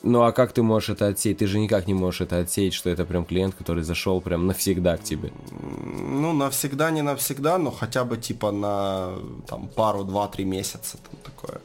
[0.03, 1.39] Ну а как ты можешь это отсеять?
[1.39, 4.97] Ты же никак не можешь это отсеять, что это прям клиент, который зашел прям навсегда
[4.97, 5.31] к тебе.
[5.51, 9.13] Ну, навсегда, не навсегда, но хотя бы типа на
[9.47, 11.61] там пару, два-три месяца там такое.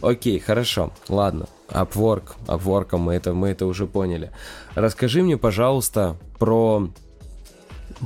[0.00, 1.48] Окей, хорошо, ладно.
[1.68, 4.30] Upwork, Upwork, мы это, мы это уже поняли.
[4.74, 6.88] Расскажи мне, пожалуйста, про,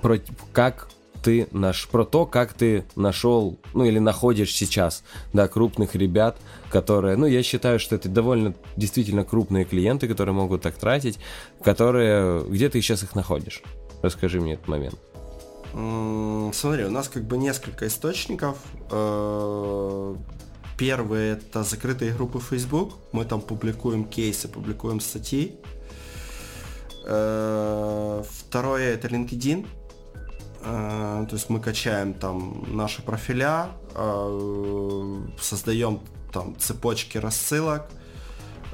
[0.01, 0.19] про
[0.53, 0.89] как
[1.23, 5.03] ты наш, про то, как ты нашел, ну или находишь сейчас,
[5.33, 6.37] да, крупных ребят,
[6.71, 11.19] которые, ну я считаю, что это довольно действительно крупные клиенты, которые могут так тратить,
[11.63, 13.63] которые, где ты сейчас их находишь?
[14.03, 14.99] Расскажи мне этот момент.
[15.73, 18.59] Смотри, у нас как бы несколько источников.
[18.91, 20.15] Э,
[20.77, 22.95] первый это закрытые группы Facebook.
[23.13, 25.57] Мы там публикуем кейсы, публикуем статьи.
[27.07, 29.67] Э, второе это LinkedIn.
[30.65, 36.01] Э, то есть мы качаем там наши профиля, э, создаем
[36.33, 37.83] там цепочки рассылок,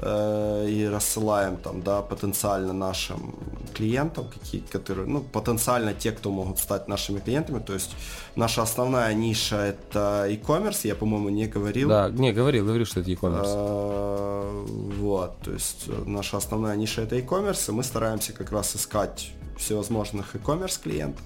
[0.01, 3.35] э, и рассылаем там, да, потенциально нашим
[3.73, 7.59] клиентам, какие, которые, ну, потенциально те, кто могут стать нашими клиентами.
[7.59, 7.95] То есть
[8.35, 11.89] наша основная ниша это e-commerce, я, по-моему, не говорил.
[11.89, 14.65] Да, не, говорил, говорил, что это e-commerce.
[14.99, 20.35] Вот, то есть наша основная ниша это e-commerce, и мы стараемся как раз искать всевозможных
[20.35, 21.23] e-commerce клиентов.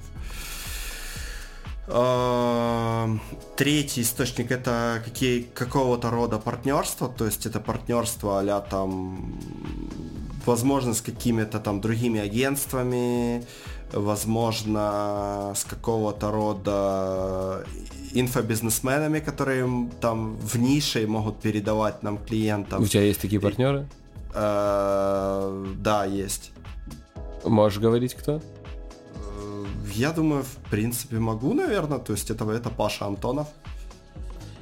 [1.86, 3.20] Эм,
[3.58, 9.38] третий источник это какие, какого-то рода партнерство, то есть это партнерство а там,
[10.46, 13.46] возможно, с какими-то там другими агентствами,
[13.92, 17.66] возможно, с какого-то рода
[18.14, 22.82] инфобизнесменами, которые там в нише могут передавать нам клиентам.
[22.82, 23.88] У тебя есть такие партнеры?
[24.34, 26.52] Э, да, есть.
[27.44, 28.42] Можешь говорить кто?
[29.96, 32.00] Я думаю, в принципе, могу, наверное.
[32.00, 33.48] То есть это, это Паша Антонов.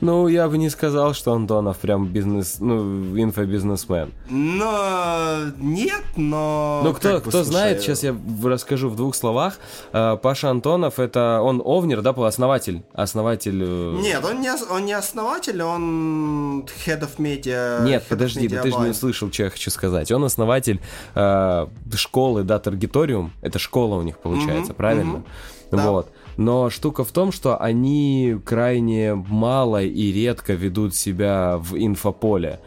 [0.01, 4.11] Ну, я бы не сказал, что Антонов прям бизнес, ну, инфобизнесмен.
[4.29, 6.81] Но нет, но...
[6.83, 9.59] Ну, кто, кто знает, сейчас я расскажу в двух словах.
[9.93, 12.83] Э, Паша Антонов, это он овнер, да, был основатель?
[12.93, 13.61] Основатель...
[13.63, 17.83] Э, нет, он не, он не основатель, он head of media...
[17.83, 20.11] Нет, подожди, media ты же не услышал, что я хочу сказать.
[20.11, 20.81] Он основатель
[21.13, 23.33] э, школы, да, Таргиториум.
[23.41, 25.23] Это школа у них получается, mm-hmm, правильно?
[25.71, 25.91] Mm-hmm.
[25.91, 26.07] Вот.
[26.07, 26.20] Да.
[26.41, 32.59] Но штука в том, что они крайне мало и редко ведут себя в инфополе.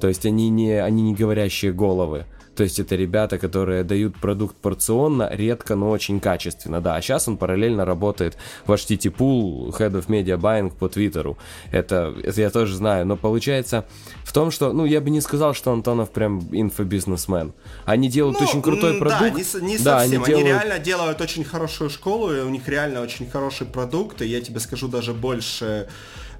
[0.00, 2.26] То есть они не, они не говорящие головы.
[2.60, 6.82] То есть это ребята, которые дают продукт порционно, редко, но очень качественно.
[6.82, 8.36] Да, а сейчас он параллельно работает
[8.66, 11.38] в HTT Pool, Head of Media Buying по Твиттеру.
[11.72, 13.06] Это, это я тоже знаю.
[13.06, 13.86] Но получается
[14.24, 17.54] в том, что, ну, я бы не сказал, что Антонов прям инфобизнесмен.
[17.86, 19.20] Они делают ну, очень крутой продукт.
[19.20, 20.22] Да, не, не да, совсем.
[20.22, 20.28] Они, делают...
[20.28, 24.20] они реально делают очень хорошую школу, и у них реально очень хороший продукт.
[24.20, 25.88] И я тебе скажу даже больше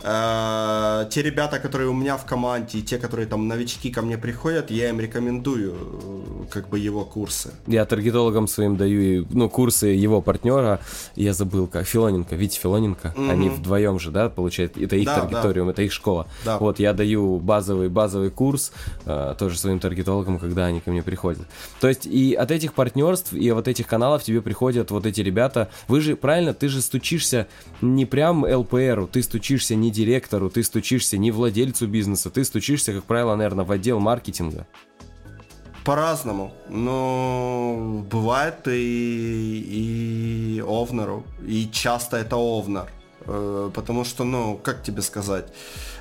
[0.03, 4.17] Э, те ребята, которые у меня в команде, и те, которые там новички ко мне
[4.17, 7.53] приходят, я им рекомендую э, как бы его курсы.
[7.67, 10.81] Я таргетологам своим даю ну, курсы его партнера,
[11.17, 13.31] я забыл, как Филоненко, Витя Филоненко, mm-hmm.
[13.31, 15.73] они вдвоем же, да, получается, это их да, таргеториум, да.
[15.73, 16.27] это их школа.
[16.45, 16.59] Да.
[16.59, 18.73] Вот, я даю базовый, базовый курс
[19.05, 21.47] э, тоже своим таргетологам, когда они ко мне приходят.
[21.81, 25.69] То есть и от этих партнерств, и от этих каналов тебе приходят вот эти ребята,
[25.89, 27.49] вы же, правильно, ты же стучишься
[27.83, 33.05] не прям ЛПРу, ты стучишься не директору, ты стучишься не владельцу бизнеса, ты стучишься, как
[33.05, 34.67] правило, наверное, в отдел маркетинга.
[35.85, 36.53] По-разному.
[36.69, 41.25] Но бывает и, и овнеру.
[41.47, 42.89] И часто это овнер.
[43.27, 45.47] Э, потому что, ну, как тебе сказать,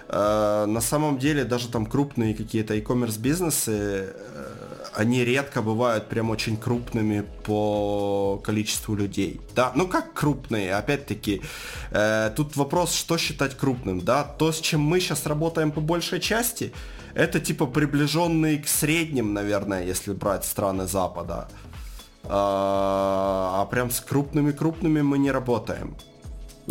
[0.07, 4.58] э, на самом деле даже там крупные какие-то e-commerce бизнесы, э,
[4.95, 9.39] они редко бывают прям очень крупными по количеству людей.
[9.55, 11.41] Да, ну как крупные, опять-таки,
[11.91, 16.19] э, тут вопрос, что считать крупным, да, то, с чем мы сейчас работаем по большей
[16.19, 16.73] части,
[17.13, 21.49] это типа приближенные к средним, наверное, если брать страны Запада.
[22.23, 25.95] А, а прям с крупными-крупными мы не работаем.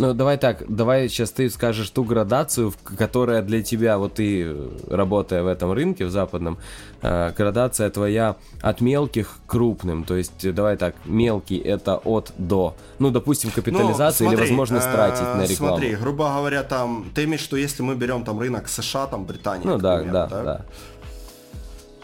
[0.01, 4.55] Ну, давай так, давай сейчас ты скажешь ту градацию, которая для тебя, вот ты,
[4.89, 6.59] работая в этом рынке, в западном,
[7.03, 10.05] э, градация твоя от мелких к крупным.
[10.05, 12.77] То есть, давай так, мелкий это от до.
[13.01, 15.77] Ну, допустим, капитализация ну, смотри, или возможность э, тратить на рекламу.
[15.79, 19.67] Смотри, грубо говоря, там, ты имеешь виду, если мы берем там рынок США, там, Британия,
[19.67, 20.65] Ну, да, примеру, да, да, да.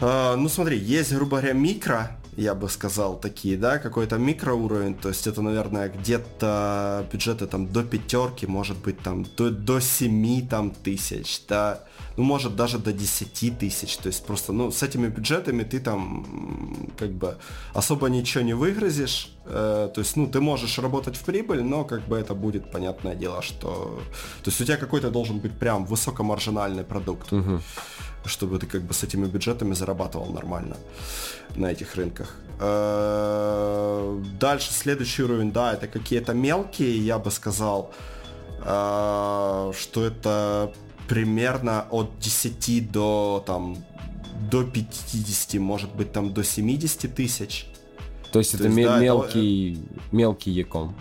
[0.01, 5.09] Uh, ну смотри, есть, грубо говоря, микро, я бы сказал, такие, да, какой-то микроуровень, то
[5.09, 10.70] есть это, наверное, где-то бюджеты там до пятерки, может быть, там до, до 7 там
[10.70, 11.85] тысяч, да,
[12.16, 16.91] ну, может, даже до 10 тысяч, то есть просто, ну, с этими бюджетами ты там,
[16.99, 17.37] как бы,
[17.72, 22.07] особо ничего не выгрузишь, э, то есть, ну, ты можешь работать в прибыль, но, как
[22.09, 24.01] бы, это будет, понятное дело, что,
[24.43, 27.32] то есть у тебя какой-то должен быть прям высокомаржинальный продукт.
[27.32, 27.61] Угу
[28.27, 30.77] чтобы ты как бы с этими бюджетами зарабатывал нормально
[31.57, 32.37] на этих рынках.
[32.61, 37.93] Э, дальше следующий уровень, да, это какие-то мелкие, я бы сказал,
[38.61, 40.72] э, что это
[41.09, 43.77] примерно от 10 до там
[44.51, 47.66] до 50, может быть там до 70 тысяч.
[48.33, 50.16] То есть То это есть, да, мелкий, это...
[50.16, 50.95] мелкий яком?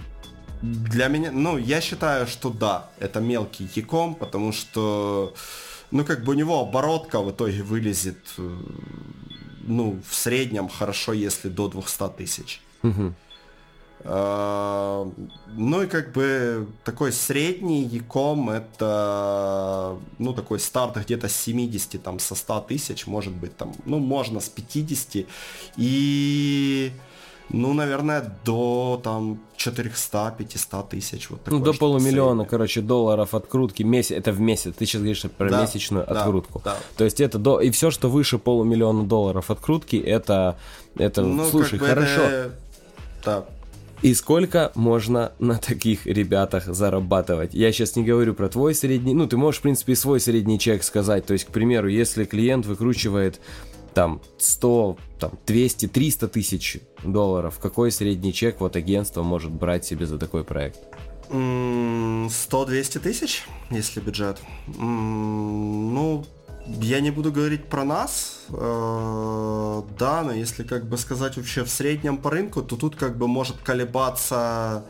[0.61, 5.33] Для меня, ну, я считаю, что да, это мелкий яком, потому что
[5.93, 8.57] ну, как бы у него оборотка в итоге вылезет, э,
[9.61, 12.61] ну, в среднем хорошо, если до 200 тысяч.
[12.81, 13.13] Угу.
[14.05, 15.13] Uh,
[15.55, 22.19] ну и как бы такой средний яком это ну такой старт где-то с 70 там
[22.19, 25.25] со 100 тысяч может быть там ну можно с 50
[25.77, 26.91] и
[27.53, 31.29] Ну, наверное, до там 400-500 тысяч.
[31.29, 33.83] Вот ну, до полумиллиона, короче, долларов открутки.
[33.83, 34.73] Месяц, это в месяц.
[34.75, 36.61] Ты сейчас говоришь про да, месячную да, открутку.
[36.65, 36.75] Да.
[36.97, 37.59] То есть это до...
[37.59, 40.57] И все, что выше полумиллиона долларов открутки, это...
[40.97, 42.21] это ну, слушай, хорошо.
[42.21, 42.51] Это...
[43.23, 43.45] Да.
[44.01, 47.53] И сколько можно на таких ребятах зарабатывать?
[47.53, 50.59] Я сейчас не говорю про твой средний, ну ты можешь, в принципе, и свой средний
[50.59, 51.25] чек сказать.
[51.25, 53.39] То есть, к примеру, если клиент выкручивает
[53.93, 60.05] там 100, там 200, 300 тысяч долларов, какой средний чек вот агентство может брать себе
[60.05, 60.79] за такой проект?
[61.29, 64.39] 100-200 тысяч, если бюджет.
[64.77, 66.25] Ну,
[66.67, 71.69] я не буду говорить про нас, э, да, но если как бы сказать вообще в
[71.69, 74.85] среднем по рынку, то тут как бы может колебаться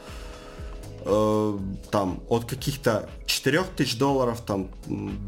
[1.06, 1.60] э,
[1.92, 4.68] там от каких-то 4 тысяч долларов там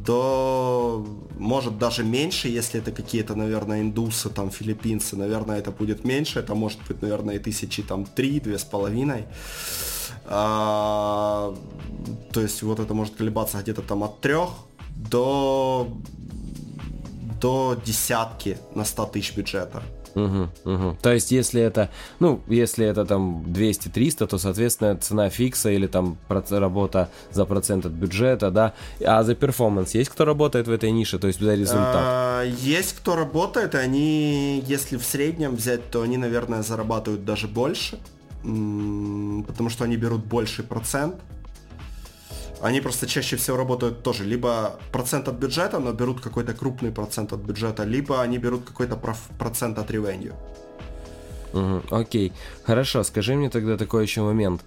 [0.05, 1.05] до
[1.39, 6.55] может даже меньше, если это какие-то, наверное, индусы, там филиппинцы, наверное, это будет меньше, это
[6.55, 9.25] может быть, наверное, и тысячи там три, две с половиной.
[10.27, 11.53] А,
[12.31, 14.49] то есть вот это может колебаться где-то там от трех
[15.11, 15.87] до
[17.41, 19.83] до десятки на 100 тысяч бюджета.
[20.15, 20.97] Угу, угу.
[21.01, 21.89] То есть, если это,
[22.19, 27.91] ну, если это там 200-300, то, соответственно, цена фикса или там работа за процент от
[27.91, 28.73] бюджета, да.
[29.05, 31.95] А за перформанс есть кто работает в этой нише, то есть за результат?
[31.95, 37.99] А, есть кто работает, они, если в среднем взять, то они, наверное, зарабатывают даже больше,
[38.41, 41.15] потому что они берут больший процент
[42.61, 47.33] они просто чаще всего работают тоже либо процент от бюджета, но берут какой-то крупный процент
[47.33, 48.99] от бюджета, либо они берут какой-то
[49.37, 50.33] процент от ревенью.
[51.53, 52.33] Угу, окей,
[52.63, 54.61] хорошо, скажи мне тогда такой еще момент.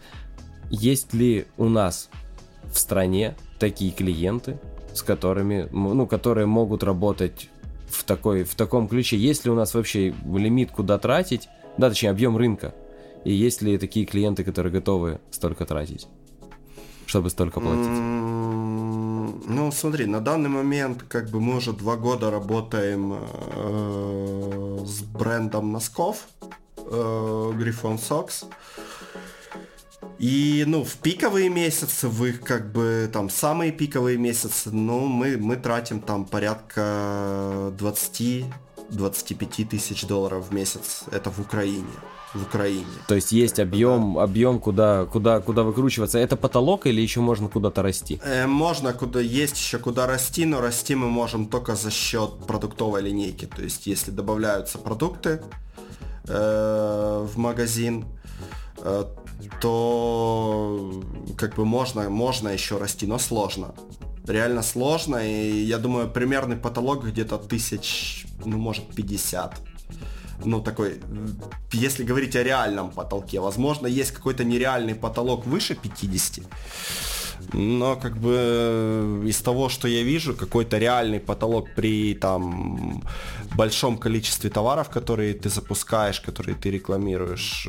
[0.70, 2.08] Есть ли у нас
[2.72, 4.58] в стране такие клиенты,
[4.94, 7.48] с которыми, ну, которые могут работать
[7.88, 9.16] в, такой, в таком ключе?
[9.16, 11.48] Есть ли у нас вообще лимит, куда тратить?
[11.78, 12.74] Да, точнее, объем рынка.
[13.24, 16.08] И есть ли такие клиенты, которые готовы столько тратить?
[17.08, 17.88] Чтобы столько платить?
[19.50, 25.72] Ну, смотри, на данный момент как бы мы уже два года работаем э, с брендом
[25.72, 26.28] носков
[26.76, 28.44] э, Griffon Socks.
[30.18, 35.38] И, ну, в пиковые месяцы, в их, как бы, там, самые пиковые месяцы, ну, мы,
[35.38, 37.72] мы тратим там порядка
[38.90, 41.04] 20-25 тысяч долларов в месяц.
[41.10, 41.86] Это в Украине
[42.34, 42.86] в Украине.
[43.06, 44.22] То есть есть объем, да.
[44.22, 46.18] объем, куда, куда, куда выкручиваться.
[46.18, 48.20] Это потолок или еще можно куда-то расти?
[48.22, 53.02] Э, можно, куда есть еще куда расти, но расти мы можем только за счет продуктовой
[53.02, 53.46] линейки.
[53.46, 55.40] То есть если добавляются продукты
[56.28, 58.04] э, в магазин,
[58.78, 59.04] э,
[59.60, 61.02] то
[61.36, 63.74] как бы можно, можно еще расти, но сложно.
[64.28, 69.60] Реально сложно, и я думаю, примерный потолок где-то тысяч, ну, может, 50
[70.44, 71.00] ну, такой,
[71.72, 76.44] если говорить о реальном потолке, возможно, есть какой-то нереальный потолок выше 50,
[77.52, 83.02] но как бы э, из того, что я вижу, какой-то реальный потолок при там
[83.56, 87.68] большом количестве товаров, которые ты запускаешь, которые ты рекламируешь,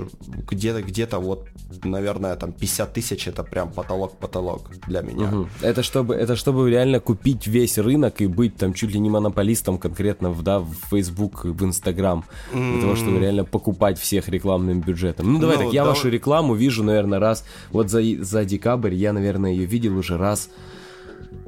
[0.52, 1.48] где-то, где-то вот,
[1.84, 5.28] наверное, там 50 тысяч это прям потолок-потолок для меня.
[5.28, 5.48] Угу.
[5.62, 9.78] Это чтобы, это чтобы реально купить весь рынок и быть там чуть ли не монополистом
[9.78, 12.72] конкретно в, да, в Facebook, в Instagram, mm-hmm.
[12.74, 15.34] для того, чтобы реально покупать всех рекламным бюджетом.
[15.34, 15.90] Ну давай ну, так, я да...
[15.90, 20.50] вашу рекламу вижу, наверное, раз, вот за, за декабрь я, наверное, ее видел уже раз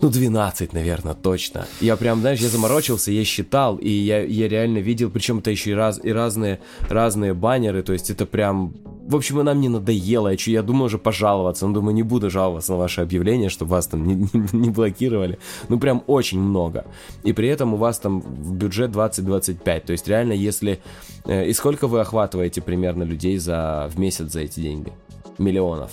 [0.01, 1.67] ну, 12, наверное, точно.
[1.79, 5.71] Я прям, знаешь, я заморочился, я считал, и я, я реально видел, причем это еще
[5.71, 6.59] и, раз, и разные,
[6.89, 8.73] разные баннеры, то есть это прям...
[9.07, 12.71] В общем, она мне надоела, я, я думаю уже пожаловаться, но думаю, не буду жаловаться
[12.71, 15.37] на ваше объявление, чтобы вас там не, не, не блокировали.
[15.69, 16.85] Ну, прям очень много.
[17.23, 20.79] И при этом у вас там бюджет 20-25, то есть реально, если...
[21.25, 24.93] Э, и сколько вы охватываете примерно людей за, в месяц за эти деньги?
[25.37, 25.91] Миллионов.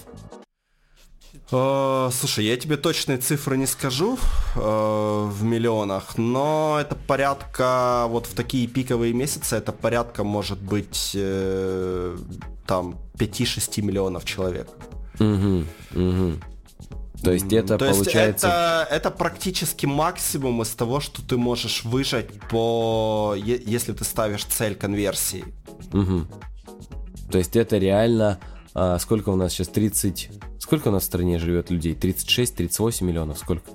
[1.50, 4.18] Э, слушай, я тебе точные цифры не скажу
[4.56, 11.12] э, в миллионах, но это порядка, вот в такие пиковые месяцы, это порядка может быть
[11.14, 12.16] э,
[12.66, 14.68] там 5-6 миллионов человек.
[15.18, 15.64] Угу,
[15.94, 16.32] угу.
[17.22, 18.46] То есть это То получается...
[18.46, 23.34] это, это практически максимум из того, что ты можешь выжать по...
[23.36, 25.44] если ты ставишь цель конверсии.
[25.92, 26.26] Угу.
[27.32, 28.38] То есть это реально...
[28.80, 29.68] А, сколько у нас сейчас?
[29.68, 30.30] 30...
[30.60, 31.94] Сколько у нас в стране живет людей?
[31.94, 33.38] 36-38 миллионов?
[33.38, 33.70] Сколько?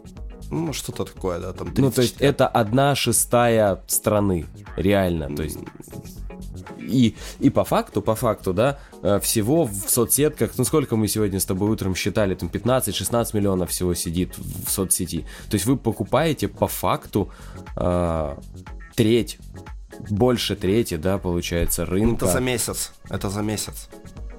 [0.50, 1.86] Ну, что-то такое, да, там 34.
[1.86, 4.46] Ну, то есть это одна шестая страны,
[4.78, 5.58] реально, то есть...
[6.80, 11.40] И, и по факту, по факту, да, э, всего в соцсетках, ну сколько мы сегодня
[11.40, 15.26] с тобой утром считали, там 15-16 миллионов всего сидит в соцсети.
[15.50, 17.30] То есть вы покупаете по факту
[17.76, 18.36] э,
[18.96, 19.40] треть
[20.10, 22.26] больше трети, да, получается, рынка.
[22.26, 23.90] Это за месяц, это за месяц.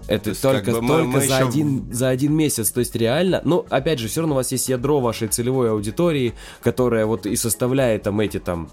[0.07, 1.49] Это есть, только, как бы только мы, мы за, еще...
[1.49, 2.71] один, за один месяц.
[2.71, 6.35] То есть реально, ну, опять же, все равно у вас есть ядро вашей целевой аудитории,
[6.63, 8.69] которая вот и составляет там эти там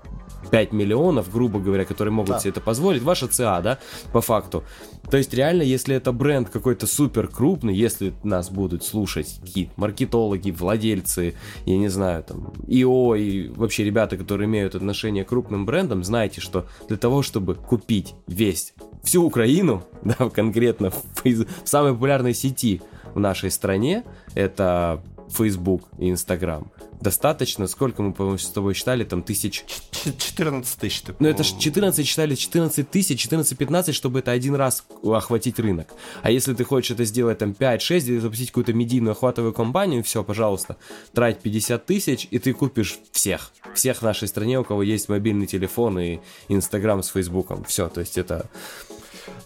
[0.51, 2.39] 5 миллионов, грубо говоря, которые могут да.
[2.39, 3.79] себе это позволить, ваша ЦА, да,
[4.11, 4.63] по факту.
[5.09, 10.51] То есть реально, если это бренд какой-то супер крупный, если нас будут слушать какие-то маркетологи,
[10.51, 11.35] владельцы,
[11.65, 16.41] я не знаю, там, ИО и вообще ребята, которые имеют отношение к крупным брендам, знайте,
[16.41, 18.73] что для того, чтобы купить весь,
[19.03, 22.81] всю Украину, да, конкретно в, в самой популярной сети
[23.13, 24.03] в нашей стране,
[24.35, 25.01] это
[25.33, 26.71] Facebook и Instagram,
[27.01, 29.65] достаточно, сколько мы, по-моему, с тобой считали, там тысяч...
[30.03, 31.03] 14 тысяч.
[31.19, 35.93] Ну это же 14 считали, 14 тысяч, 14-15, чтобы это один раз охватить рынок.
[36.21, 40.23] А если ты хочешь это сделать там 5-6, или запустить какую-то медийную охватовую компанию, все,
[40.23, 40.77] пожалуйста,
[41.13, 43.51] трать 50 тысяч, и ты купишь всех.
[43.75, 46.19] Всех в нашей стране, у кого есть мобильный телефон и
[46.49, 47.63] Инстаграм с Фейсбуком.
[47.63, 48.49] Все, то есть это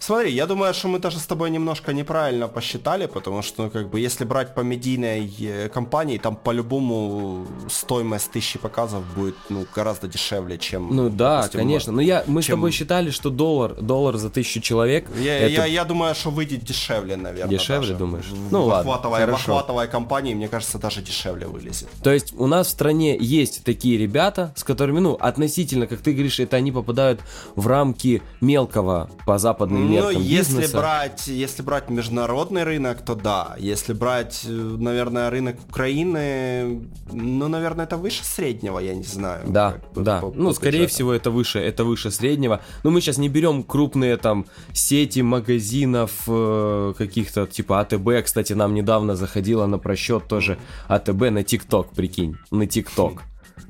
[0.00, 3.88] Смотри, я думаю, что мы даже с тобой немножко неправильно посчитали, потому что, ну, как
[3.88, 10.08] бы, если брать по медийной э, компании, там по-любому стоимость тысячи показов будет, ну, гораздо
[10.08, 10.94] дешевле, чем...
[10.94, 11.92] Ну да, допустим, конечно.
[11.92, 12.54] Но я, мы чем...
[12.54, 15.08] с тобой считали, что доллар, доллар за тысячу человек...
[15.18, 15.48] Я, это...
[15.48, 17.58] я, я думаю, что выйдет дешевле, наверное.
[17.58, 17.98] Дешевле, даже.
[17.98, 18.26] думаешь?
[18.50, 21.88] Ну в ладно, охватовой, В охватовой компании, мне кажется, даже дешевле вылезет.
[22.02, 26.12] То есть у нас в стране есть такие ребята, с которыми, ну, относительно, как ты
[26.12, 27.20] говоришь, это они попадают
[27.54, 30.76] в рамки мелкого по западным меркам если бизнеса.
[30.76, 33.56] брать, если брать международный рынок, то да.
[33.58, 39.44] Если брать, э, наверное, рынок Украины, ну, наверное, это выше среднего, я не знаю.
[39.46, 40.20] Да, как, да.
[40.20, 40.94] По, ну, по скорее бюджету.
[40.94, 42.60] всего, это выше, это выше среднего.
[42.84, 48.24] Но мы сейчас не берем крупные там сети магазинов э, каких-то типа АТБ.
[48.24, 50.58] Кстати, нам недавно заходила на просчет тоже
[50.88, 53.22] АТБ на ТикТок, прикинь, на ТикТок.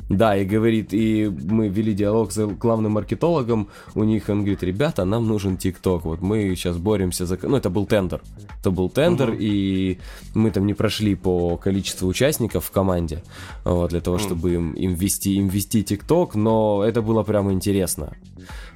[0.08, 5.04] Да, и говорит, и мы вели диалог с главным маркетологом, у них он говорит, ребята,
[5.04, 7.36] нам нужен ТикТок, вот мы сейчас боремся за...
[7.42, 8.22] Ну, это был тендер,
[8.60, 9.38] это был тендер, uh-huh.
[9.40, 9.98] и
[10.34, 13.24] мы там не прошли по количеству участников в команде,
[13.64, 18.12] вот, для того, чтобы им, им ввести, им ввести ТикТок, но это было прямо интересно.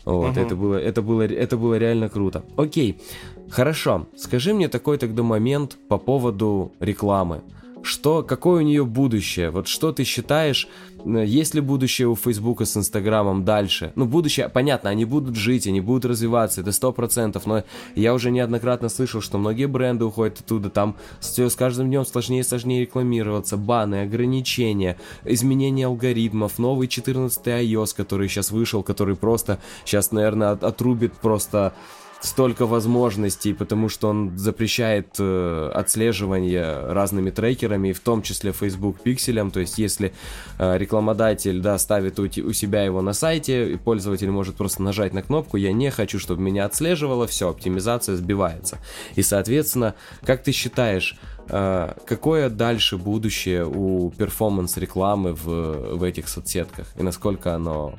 [0.05, 0.47] Вот, uh-huh.
[0.47, 2.43] это, было, это, было, это было реально круто.
[2.57, 3.01] Окей,
[3.49, 7.43] хорошо, скажи мне такой тогда момент по поводу рекламы.
[7.83, 9.51] Что, какое у нее будущее?
[9.51, 10.69] Вот что ты считаешь,
[11.05, 13.93] есть ли будущее у Фейсбука с Инстаграмом дальше?
[13.95, 18.31] Ну, будущее, понятно, они будут жить, они будут развиваться, это сто процентов, но я уже
[18.31, 22.83] неоднократно слышал, что многие бренды уходят оттуда, там все с каждым днем сложнее и сложнее
[22.83, 30.53] рекламироваться, баны, ограничения, изменение алгоритмов, новый 14 iOS, который сейчас вышел, который просто сейчас, наверное,
[30.53, 31.75] отрубит просто
[32.21, 39.51] столько возможностей, потому что он запрещает э, отслеживание разными трекерами, в том числе Facebook пикселем.
[39.51, 40.13] То есть, если
[40.59, 45.15] э, рекламодатель да, ставит у, у себя его на сайте, и пользователь может просто нажать
[45.15, 48.79] на кнопку «Я не хочу, чтобы меня отслеживало», все, оптимизация сбивается.
[49.15, 51.17] И, соответственно, как ты считаешь,
[51.49, 57.95] э, какое дальше будущее у перформанс рекламы в, в этих соцсетках и насколько оно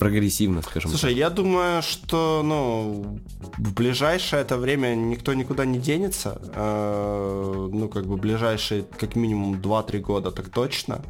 [0.00, 1.18] прогрессивно, скажем Слушай, так.
[1.18, 3.20] я думаю, что ну,
[3.58, 6.40] в ближайшее это время никто никуда не денется.
[6.54, 11.02] Э, ну, как бы ближайшие как минимум 2-3 года, так точно.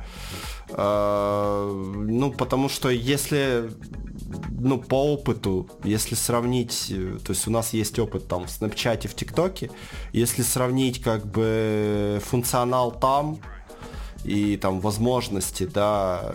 [0.70, 1.70] Э,
[2.08, 3.70] ну, потому что если
[4.60, 6.92] ну, по опыту, если сравнить,
[7.24, 9.70] то есть у нас есть опыт там в Snapchat, в ТикТоке,
[10.12, 13.38] если сравнить как бы функционал там
[14.24, 16.34] и там возможности, да,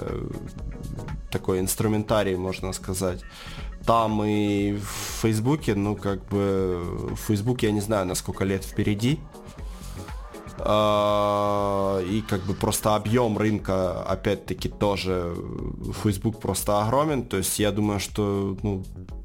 [1.35, 3.19] такой инструментарий, можно сказать.
[3.85, 6.81] Там и в Фейсбуке, ну, как бы,
[7.11, 9.19] в Фейсбуке я не знаю, на сколько лет впереди.
[10.59, 15.35] А, и как бы просто объем рынка, опять-таки, тоже
[16.03, 17.23] Facebook просто огромен.
[17.23, 18.83] То есть я думаю, что ну,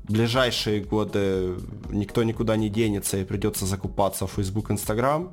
[0.08, 1.54] ближайшие годы
[1.90, 5.30] никто никуда не денется и придется закупаться в Facebook, Instagram.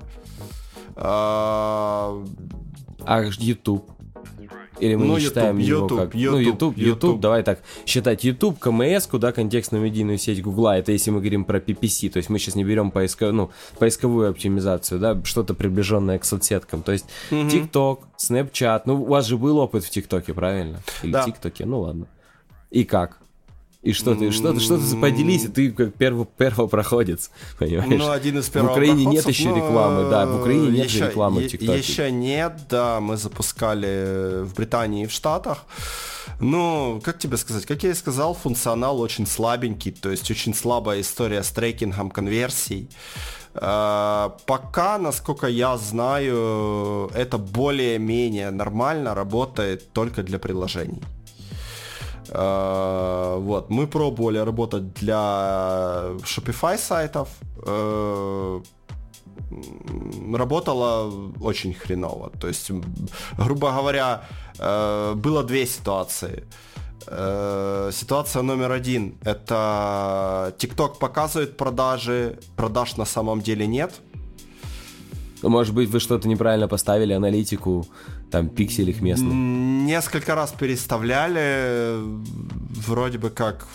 [0.95, 2.23] А,
[3.39, 3.96] YouTube?
[4.79, 6.15] Или мы ну, не считаем YouTube, его как...
[6.15, 10.77] YouTube, ну, YouTube, YouTube, YouTube, давай так, считать YouTube, КМС, куда контекстную медийную сеть Гугла,
[10.77, 13.31] это если мы говорим про PPC, то есть мы сейчас не берем поиско...
[13.31, 17.41] ну, поисковую оптимизацию, да, что-то приближенное к соцсеткам, то есть угу.
[17.41, 20.79] TikTok, Snapchat, ну, у вас же был опыт в ТикТоке, правильно?
[21.03, 21.23] Или да.
[21.23, 22.07] ТикТоке, ну ладно.
[22.69, 23.19] И как?
[23.87, 28.01] И что ты, что ты, что ты поделись, ты как перво, первопроходец, понимаешь?
[28.01, 31.47] Ну, один из В Украине нет еще рекламы, да, в Украине нет еще, рекламы в
[31.47, 31.77] ТикТоке.
[31.77, 35.63] Еще нет, да, мы запускали в Британии и в Штатах.
[36.41, 40.99] Ну, как тебе сказать, как я и сказал, функционал очень слабенький, то есть очень слабая
[40.99, 42.89] история с трекингом конверсий.
[43.53, 51.01] Uh, пока, насколько я знаю, это более-менее нормально работает только для приложений.
[52.29, 57.29] Э, вот, мы пробовали работать для Shopify сайтов.
[57.65, 58.61] Э,
[60.33, 61.11] работало
[61.41, 62.31] очень хреново.
[62.39, 62.71] То есть,
[63.37, 64.21] грубо говоря,
[64.59, 66.43] э, было две ситуации.
[67.91, 73.93] Ситуация номер один– это TikTok показывает продажи, продаж на самом деле нет.
[75.43, 77.85] Может быть, вы что-то неправильно поставили, аналитику,
[78.31, 79.33] там, пикселях местных?
[79.33, 81.99] Несколько раз переставляли,
[82.87, 83.67] вроде бы как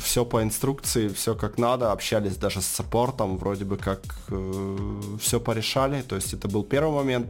[0.00, 5.40] все по инструкции, все как надо, общались даже с саппортом, вроде бы как э, все
[5.40, 7.26] порешали, то есть это был первый момент.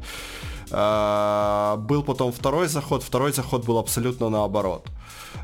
[0.70, 4.88] Э, был потом второй заход, второй заход был абсолютно наоборот.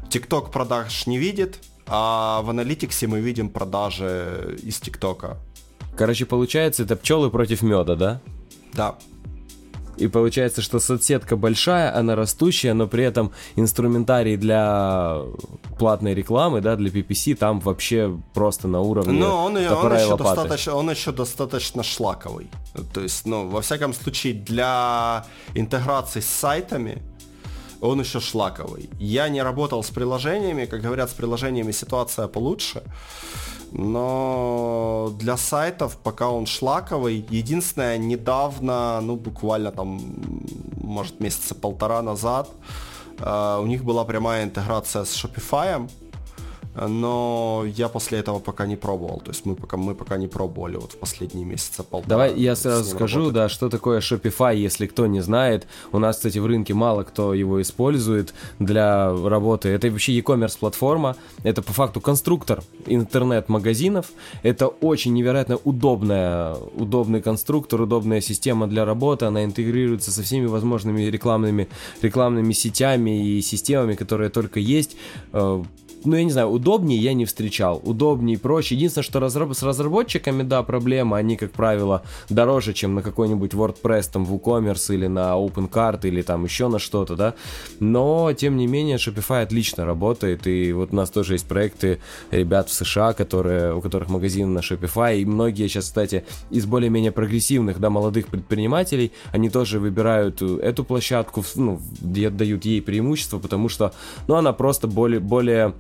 [0.09, 5.39] TikTok продаж не видит, а в аналитиксе мы видим продажи из ТикТока.
[5.97, 8.21] Короче, получается, это пчелы против меда, да?
[8.75, 8.97] Да.
[9.99, 15.19] И получается, что соцсетка большая, она растущая, но при этом инструментарий для
[15.79, 20.75] платной рекламы, да, для PPC там вообще просто на уровне Но он, он, еще достаточно,
[20.75, 22.49] он еще достаточно шлаковый.
[22.95, 27.03] То есть, ну, во всяком случае, для интеграции с сайтами
[27.83, 28.89] он еще шлаковый.
[28.99, 32.83] Я не работал с приложениями, как говорят, с приложениями ситуация получше
[33.73, 37.27] но для сайтов пока он шлаковый.
[37.31, 40.01] Единственное, недавно, ну буквально там,
[40.77, 42.49] может месяца полтора назад,
[43.19, 45.89] э, у них была прямая интеграция с Shopify,
[46.75, 49.21] но я после этого пока не пробовал.
[49.21, 52.09] То есть мы пока, мы пока не пробовали вот в последние месяцы полтора.
[52.09, 53.35] Давай я сразу скажу, работать.
[53.35, 55.67] да, что такое Shopify, если кто не знает.
[55.93, 59.69] У нас, кстати, в рынке мало кто его использует для работы.
[59.69, 61.17] Это вообще e-commerce платформа.
[61.43, 64.07] Это по факту конструктор интернет-магазинов.
[64.43, 69.27] Это очень невероятно удобная, удобный конструктор, удобная система для работы.
[69.27, 71.69] Она интегрируется со всеми возможными рекламными,
[72.01, 74.97] рекламными сетями и системами, которые только есть
[75.33, 75.63] э,
[76.05, 77.81] ну, я не знаю, удобнее я не встречал.
[77.85, 78.75] Удобнее, проще.
[78.75, 81.17] Единственное, что разраб- с разработчиками, да, проблема.
[81.17, 86.45] Они, как правило, дороже, чем на какой-нибудь WordPress, там, WooCommerce или на OpenCart или там
[86.45, 87.35] еще на что-то, да.
[87.81, 90.47] Но, тем не менее, Shopify отлично работает.
[90.47, 92.01] И вот у нас тоже есть проекты
[92.31, 95.21] ребят в США, которые, у которых магазины на Shopify.
[95.21, 101.45] И многие сейчас, кстати, из более-менее прогрессивных, да, молодых предпринимателей, они тоже выбирают эту площадку,
[101.57, 103.93] ну, дают ей преимущество, потому что,
[104.29, 105.75] ну, она просто более, более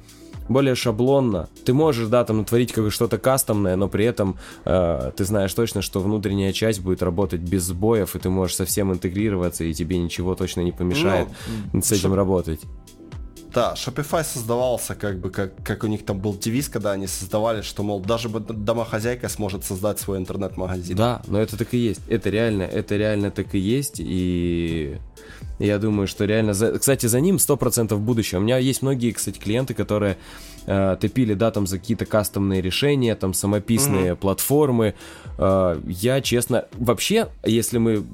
[0.48, 1.48] более шаблонно.
[1.64, 5.82] Ты можешь, да, там натворить как что-то кастомное, но при этом э, ты знаешь точно,
[5.82, 10.34] что внутренняя часть будет работать без сбоев, и ты можешь совсем интегрироваться, и тебе ничего
[10.34, 11.28] точно не помешает
[11.72, 12.16] ну, с этим шо...
[12.16, 12.60] работать.
[13.54, 17.62] Да, Shopify создавался как бы, как, как у них там был девиз, когда они создавали,
[17.62, 20.96] что, мол, даже домохозяйка сможет создать свой интернет-магазин.
[20.96, 22.00] Да, но это так и есть.
[22.08, 24.98] Это реально, это реально так и есть, и
[25.58, 26.54] я думаю, что реально...
[26.54, 26.78] За...
[26.78, 28.40] Кстати, за ним 100% будущее.
[28.40, 30.16] У меня есть многие, кстати, клиенты, которые
[30.66, 34.16] э, топили, да, там за какие-то кастомные решения, там самописные mm-hmm.
[34.16, 34.94] платформы.
[35.38, 38.04] Э, я, честно, вообще, если мы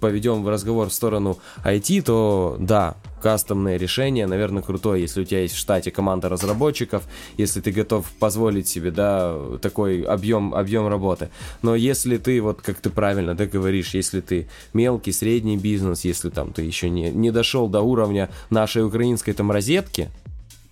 [0.00, 5.54] поведем разговор в сторону IT, то да, кастомное решение, наверное, крутое, если у тебя есть
[5.54, 7.04] в штате команда разработчиков,
[7.38, 11.30] если ты готов позволить себе, да, такой объем, объем работы.
[11.62, 16.30] Но если ты, вот как ты правильно да, говоришь, если ты мелкий, средний бизнес, если
[16.30, 20.10] там ты еще не, не дошел до уровня нашей украинской там розетки,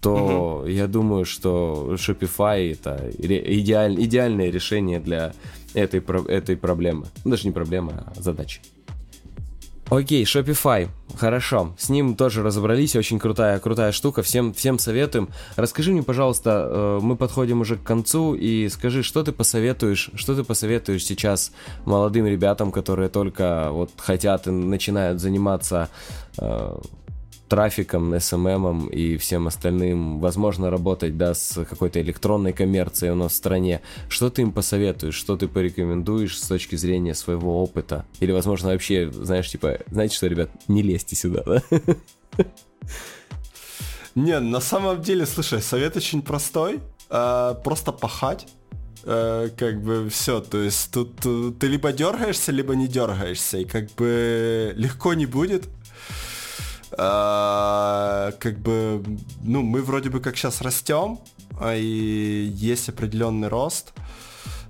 [0.01, 0.67] то угу.
[0.67, 5.33] я думаю, что Shopify это идеаль, идеальное решение для
[5.75, 7.07] этой, этой проблемы.
[7.25, 8.61] Ну, даже не проблемы, а задачи.
[9.91, 10.89] Окей, Shopify.
[11.19, 11.75] Хорошо.
[11.77, 12.95] С ним тоже разобрались.
[12.95, 14.23] Очень крутая, крутая штука.
[14.23, 15.31] Всем, всем советуем.
[15.57, 20.37] Расскажи мне, пожалуйста, э, мы подходим уже к концу, и скажи, что ты посоветуешь, что
[20.37, 21.51] ты посоветуешь сейчас
[21.87, 25.89] молодым ребятам, которые только вот хотят и начинают заниматься
[26.39, 26.79] э,
[27.51, 33.35] трафиком, SMM и всем остальным, возможно, работать, да, с какой-то электронной коммерцией у нас в
[33.35, 33.83] стране.
[34.09, 38.07] Что ты им посоветуешь, что ты порекомендуешь с точки зрения своего опыта?
[38.21, 41.63] Или, возможно, вообще, знаешь, типа, знаете что, ребят, не лезьте сюда, да?
[44.15, 46.81] Не, на самом деле, слушай, совет очень простой.
[47.11, 48.47] Э, просто пахать.
[49.03, 53.65] Э, как бы все, то есть тут э, ты либо дергаешься, либо не дергаешься, и
[53.65, 55.69] как бы легко не будет,
[56.99, 59.03] а, как бы,
[59.43, 61.19] ну, мы вроде бы как сейчас растем,
[61.61, 63.93] а и есть определенный рост,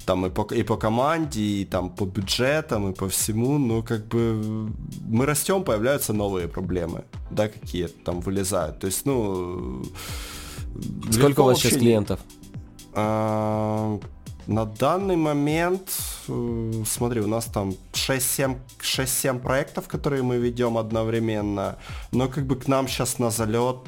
[0.07, 4.07] там и по, и по команде, и там по бюджетам, и по всему, ну, как
[4.07, 4.71] бы
[5.07, 8.81] мы растем, появляются новые проблемы, да, какие-то там вылезают.
[8.81, 9.83] То есть, ну...
[11.11, 12.21] Сколько у вас сейчас клиентов?
[12.93, 13.99] А,
[14.51, 15.93] на данный момент,
[16.29, 21.77] э, смотри, у нас там 6-7 проектов, которые мы ведем одновременно,
[22.11, 23.79] но как бы к нам сейчас на залет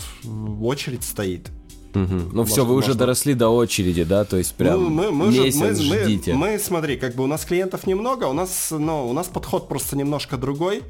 [0.62, 1.50] очередь стоит.
[1.94, 2.14] Угу.
[2.14, 2.90] Ну может, все, вы можно...
[2.90, 6.32] уже доросли до очереди, да, то есть прям ну, мы, мы месяц же, мы, ждите.
[6.34, 9.68] Мы, мы, смотри, как бы у нас клиентов немного, у нас, ну, у нас подход
[9.68, 10.82] просто немножко другой.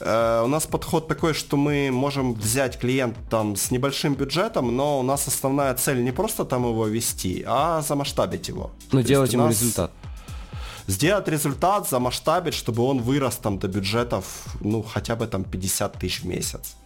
[0.00, 4.98] Uh, у нас подход такой, что мы можем взять клиент там с небольшим бюджетом, но
[4.98, 8.72] у нас основная цель не просто там его вести, а замасштабить его.
[8.92, 9.60] Ну, делать ему нас...
[9.60, 9.90] результат
[10.86, 14.24] сделать результат, замасштабить, чтобы он вырос там до бюджетов,
[14.60, 16.76] ну, хотя бы там 50 тысяч в месяц.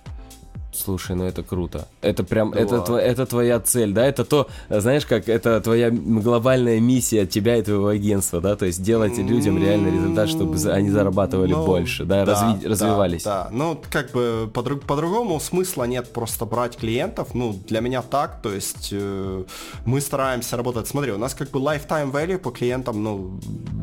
[0.79, 1.89] Слушай, ну это круто.
[2.03, 2.61] Это прям, да.
[2.61, 4.07] это, тво, это твоя цель, да?
[4.07, 8.57] Это то, знаешь, как это твоя глобальная миссия от тебя и твоего агентства, да?
[8.57, 12.69] То есть делать людям реальный результат, чтобы они зарабатывали ну, больше, да, да, разви, да
[12.69, 13.23] развивались.
[13.25, 17.35] Да, ну как бы по- по-другому смысла нет просто брать клиентов.
[17.35, 19.45] Ну, для меня так, то есть э,
[19.85, 20.87] мы стараемся работать.
[20.87, 23.41] Смотри, у нас как бы lifetime value по клиентам, ну,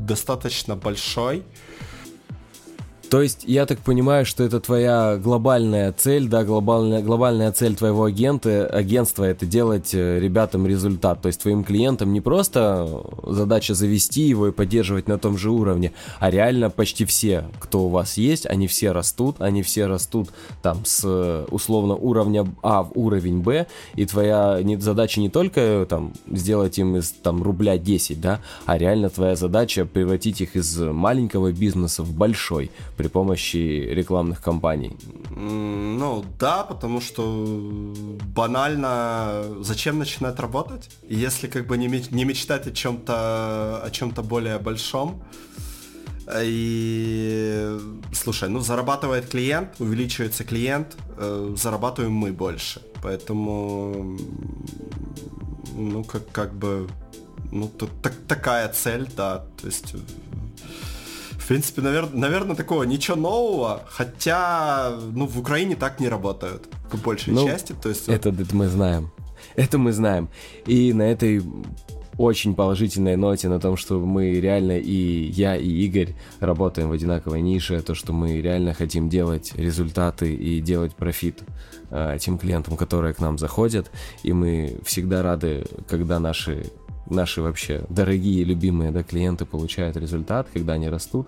[0.07, 1.43] достаточно большой.
[3.09, 8.05] То есть я так понимаю, что это твоя глобальная цель, да, глобальная, глобальная цель твоего
[8.05, 11.21] агента, агентства это делать э, ребятам результат.
[11.21, 15.93] То есть твоим клиентам не просто задача завести его и поддерживать на том же уровне,
[16.19, 20.29] а реально почти все, кто у вас есть, они все растут, они все растут
[20.61, 26.79] там с условно уровня А в уровень Б, и твоя задача не только там сделать
[26.79, 32.01] им из там рубля 10, да, а реально твоя задача превратить их из маленького бизнеса
[32.03, 32.71] в большой
[33.05, 34.97] при помощи рекламных кампаний?
[35.29, 37.93] Ну да, потому что
[38.35, 44.57] банально зачем начинать работать, если как бы не, не мечтать о чем-то о чем-то более
[44.57, 45.23] большом.
[46.43, 47.77] И
[48.13, 52.81] слушай, ну зарабатывает клиент, увеличивается клиент, э, зарабатываем мы больше.
[53.03, 54.17] Поэтому
[55.75, 56.87] ну как, как бы
[57.51, 57.69] ну
[58.01, 59.45] так, такая цель, да.
[59.61, 59.95] То есть
[61.45, 66.97] в принципе, наверное, наверное, такого ничего нового, хотя, ну, в Украине так не работают, по
[66.97, 67.75] большей ну, части.
[67.79, 68.09] То есть...
[68.09, 69.11] Это, это мы знаем.
[69.55, 70.27] Это мы знаем.
[70.65, 71.43] И на этой
[72.17, 77.41] очень положительной ноте на том, что мы реально и я, и Игорь работаем в одинаковой
[77.41, 81.43] нише, то, что мы реально хотим делать результаты и делать профит
[81.91, 83.91] э, тем клиентам, которые к нам заходят,
[84.23, 86.71] и мы всегда рады, когда наши
[87.09, 91.27] наши вообще дорогие, любимые да, клиенты получают результат, когда они растут.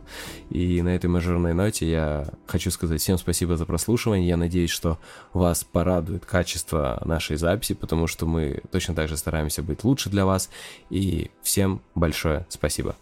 [0.49, 4.27] И на этой мажорной ноте я хочу сказать всем спасибо за прослушивание.
[4.27, 4.99] Я надеюсь, что
[5.33, 10.25] вас порадует качество нашей записи, потому что мы точно так же стараемся быть лучше для
[10.25, 10.49] вас.
[10.89, 12.95] И всем большое спасибо.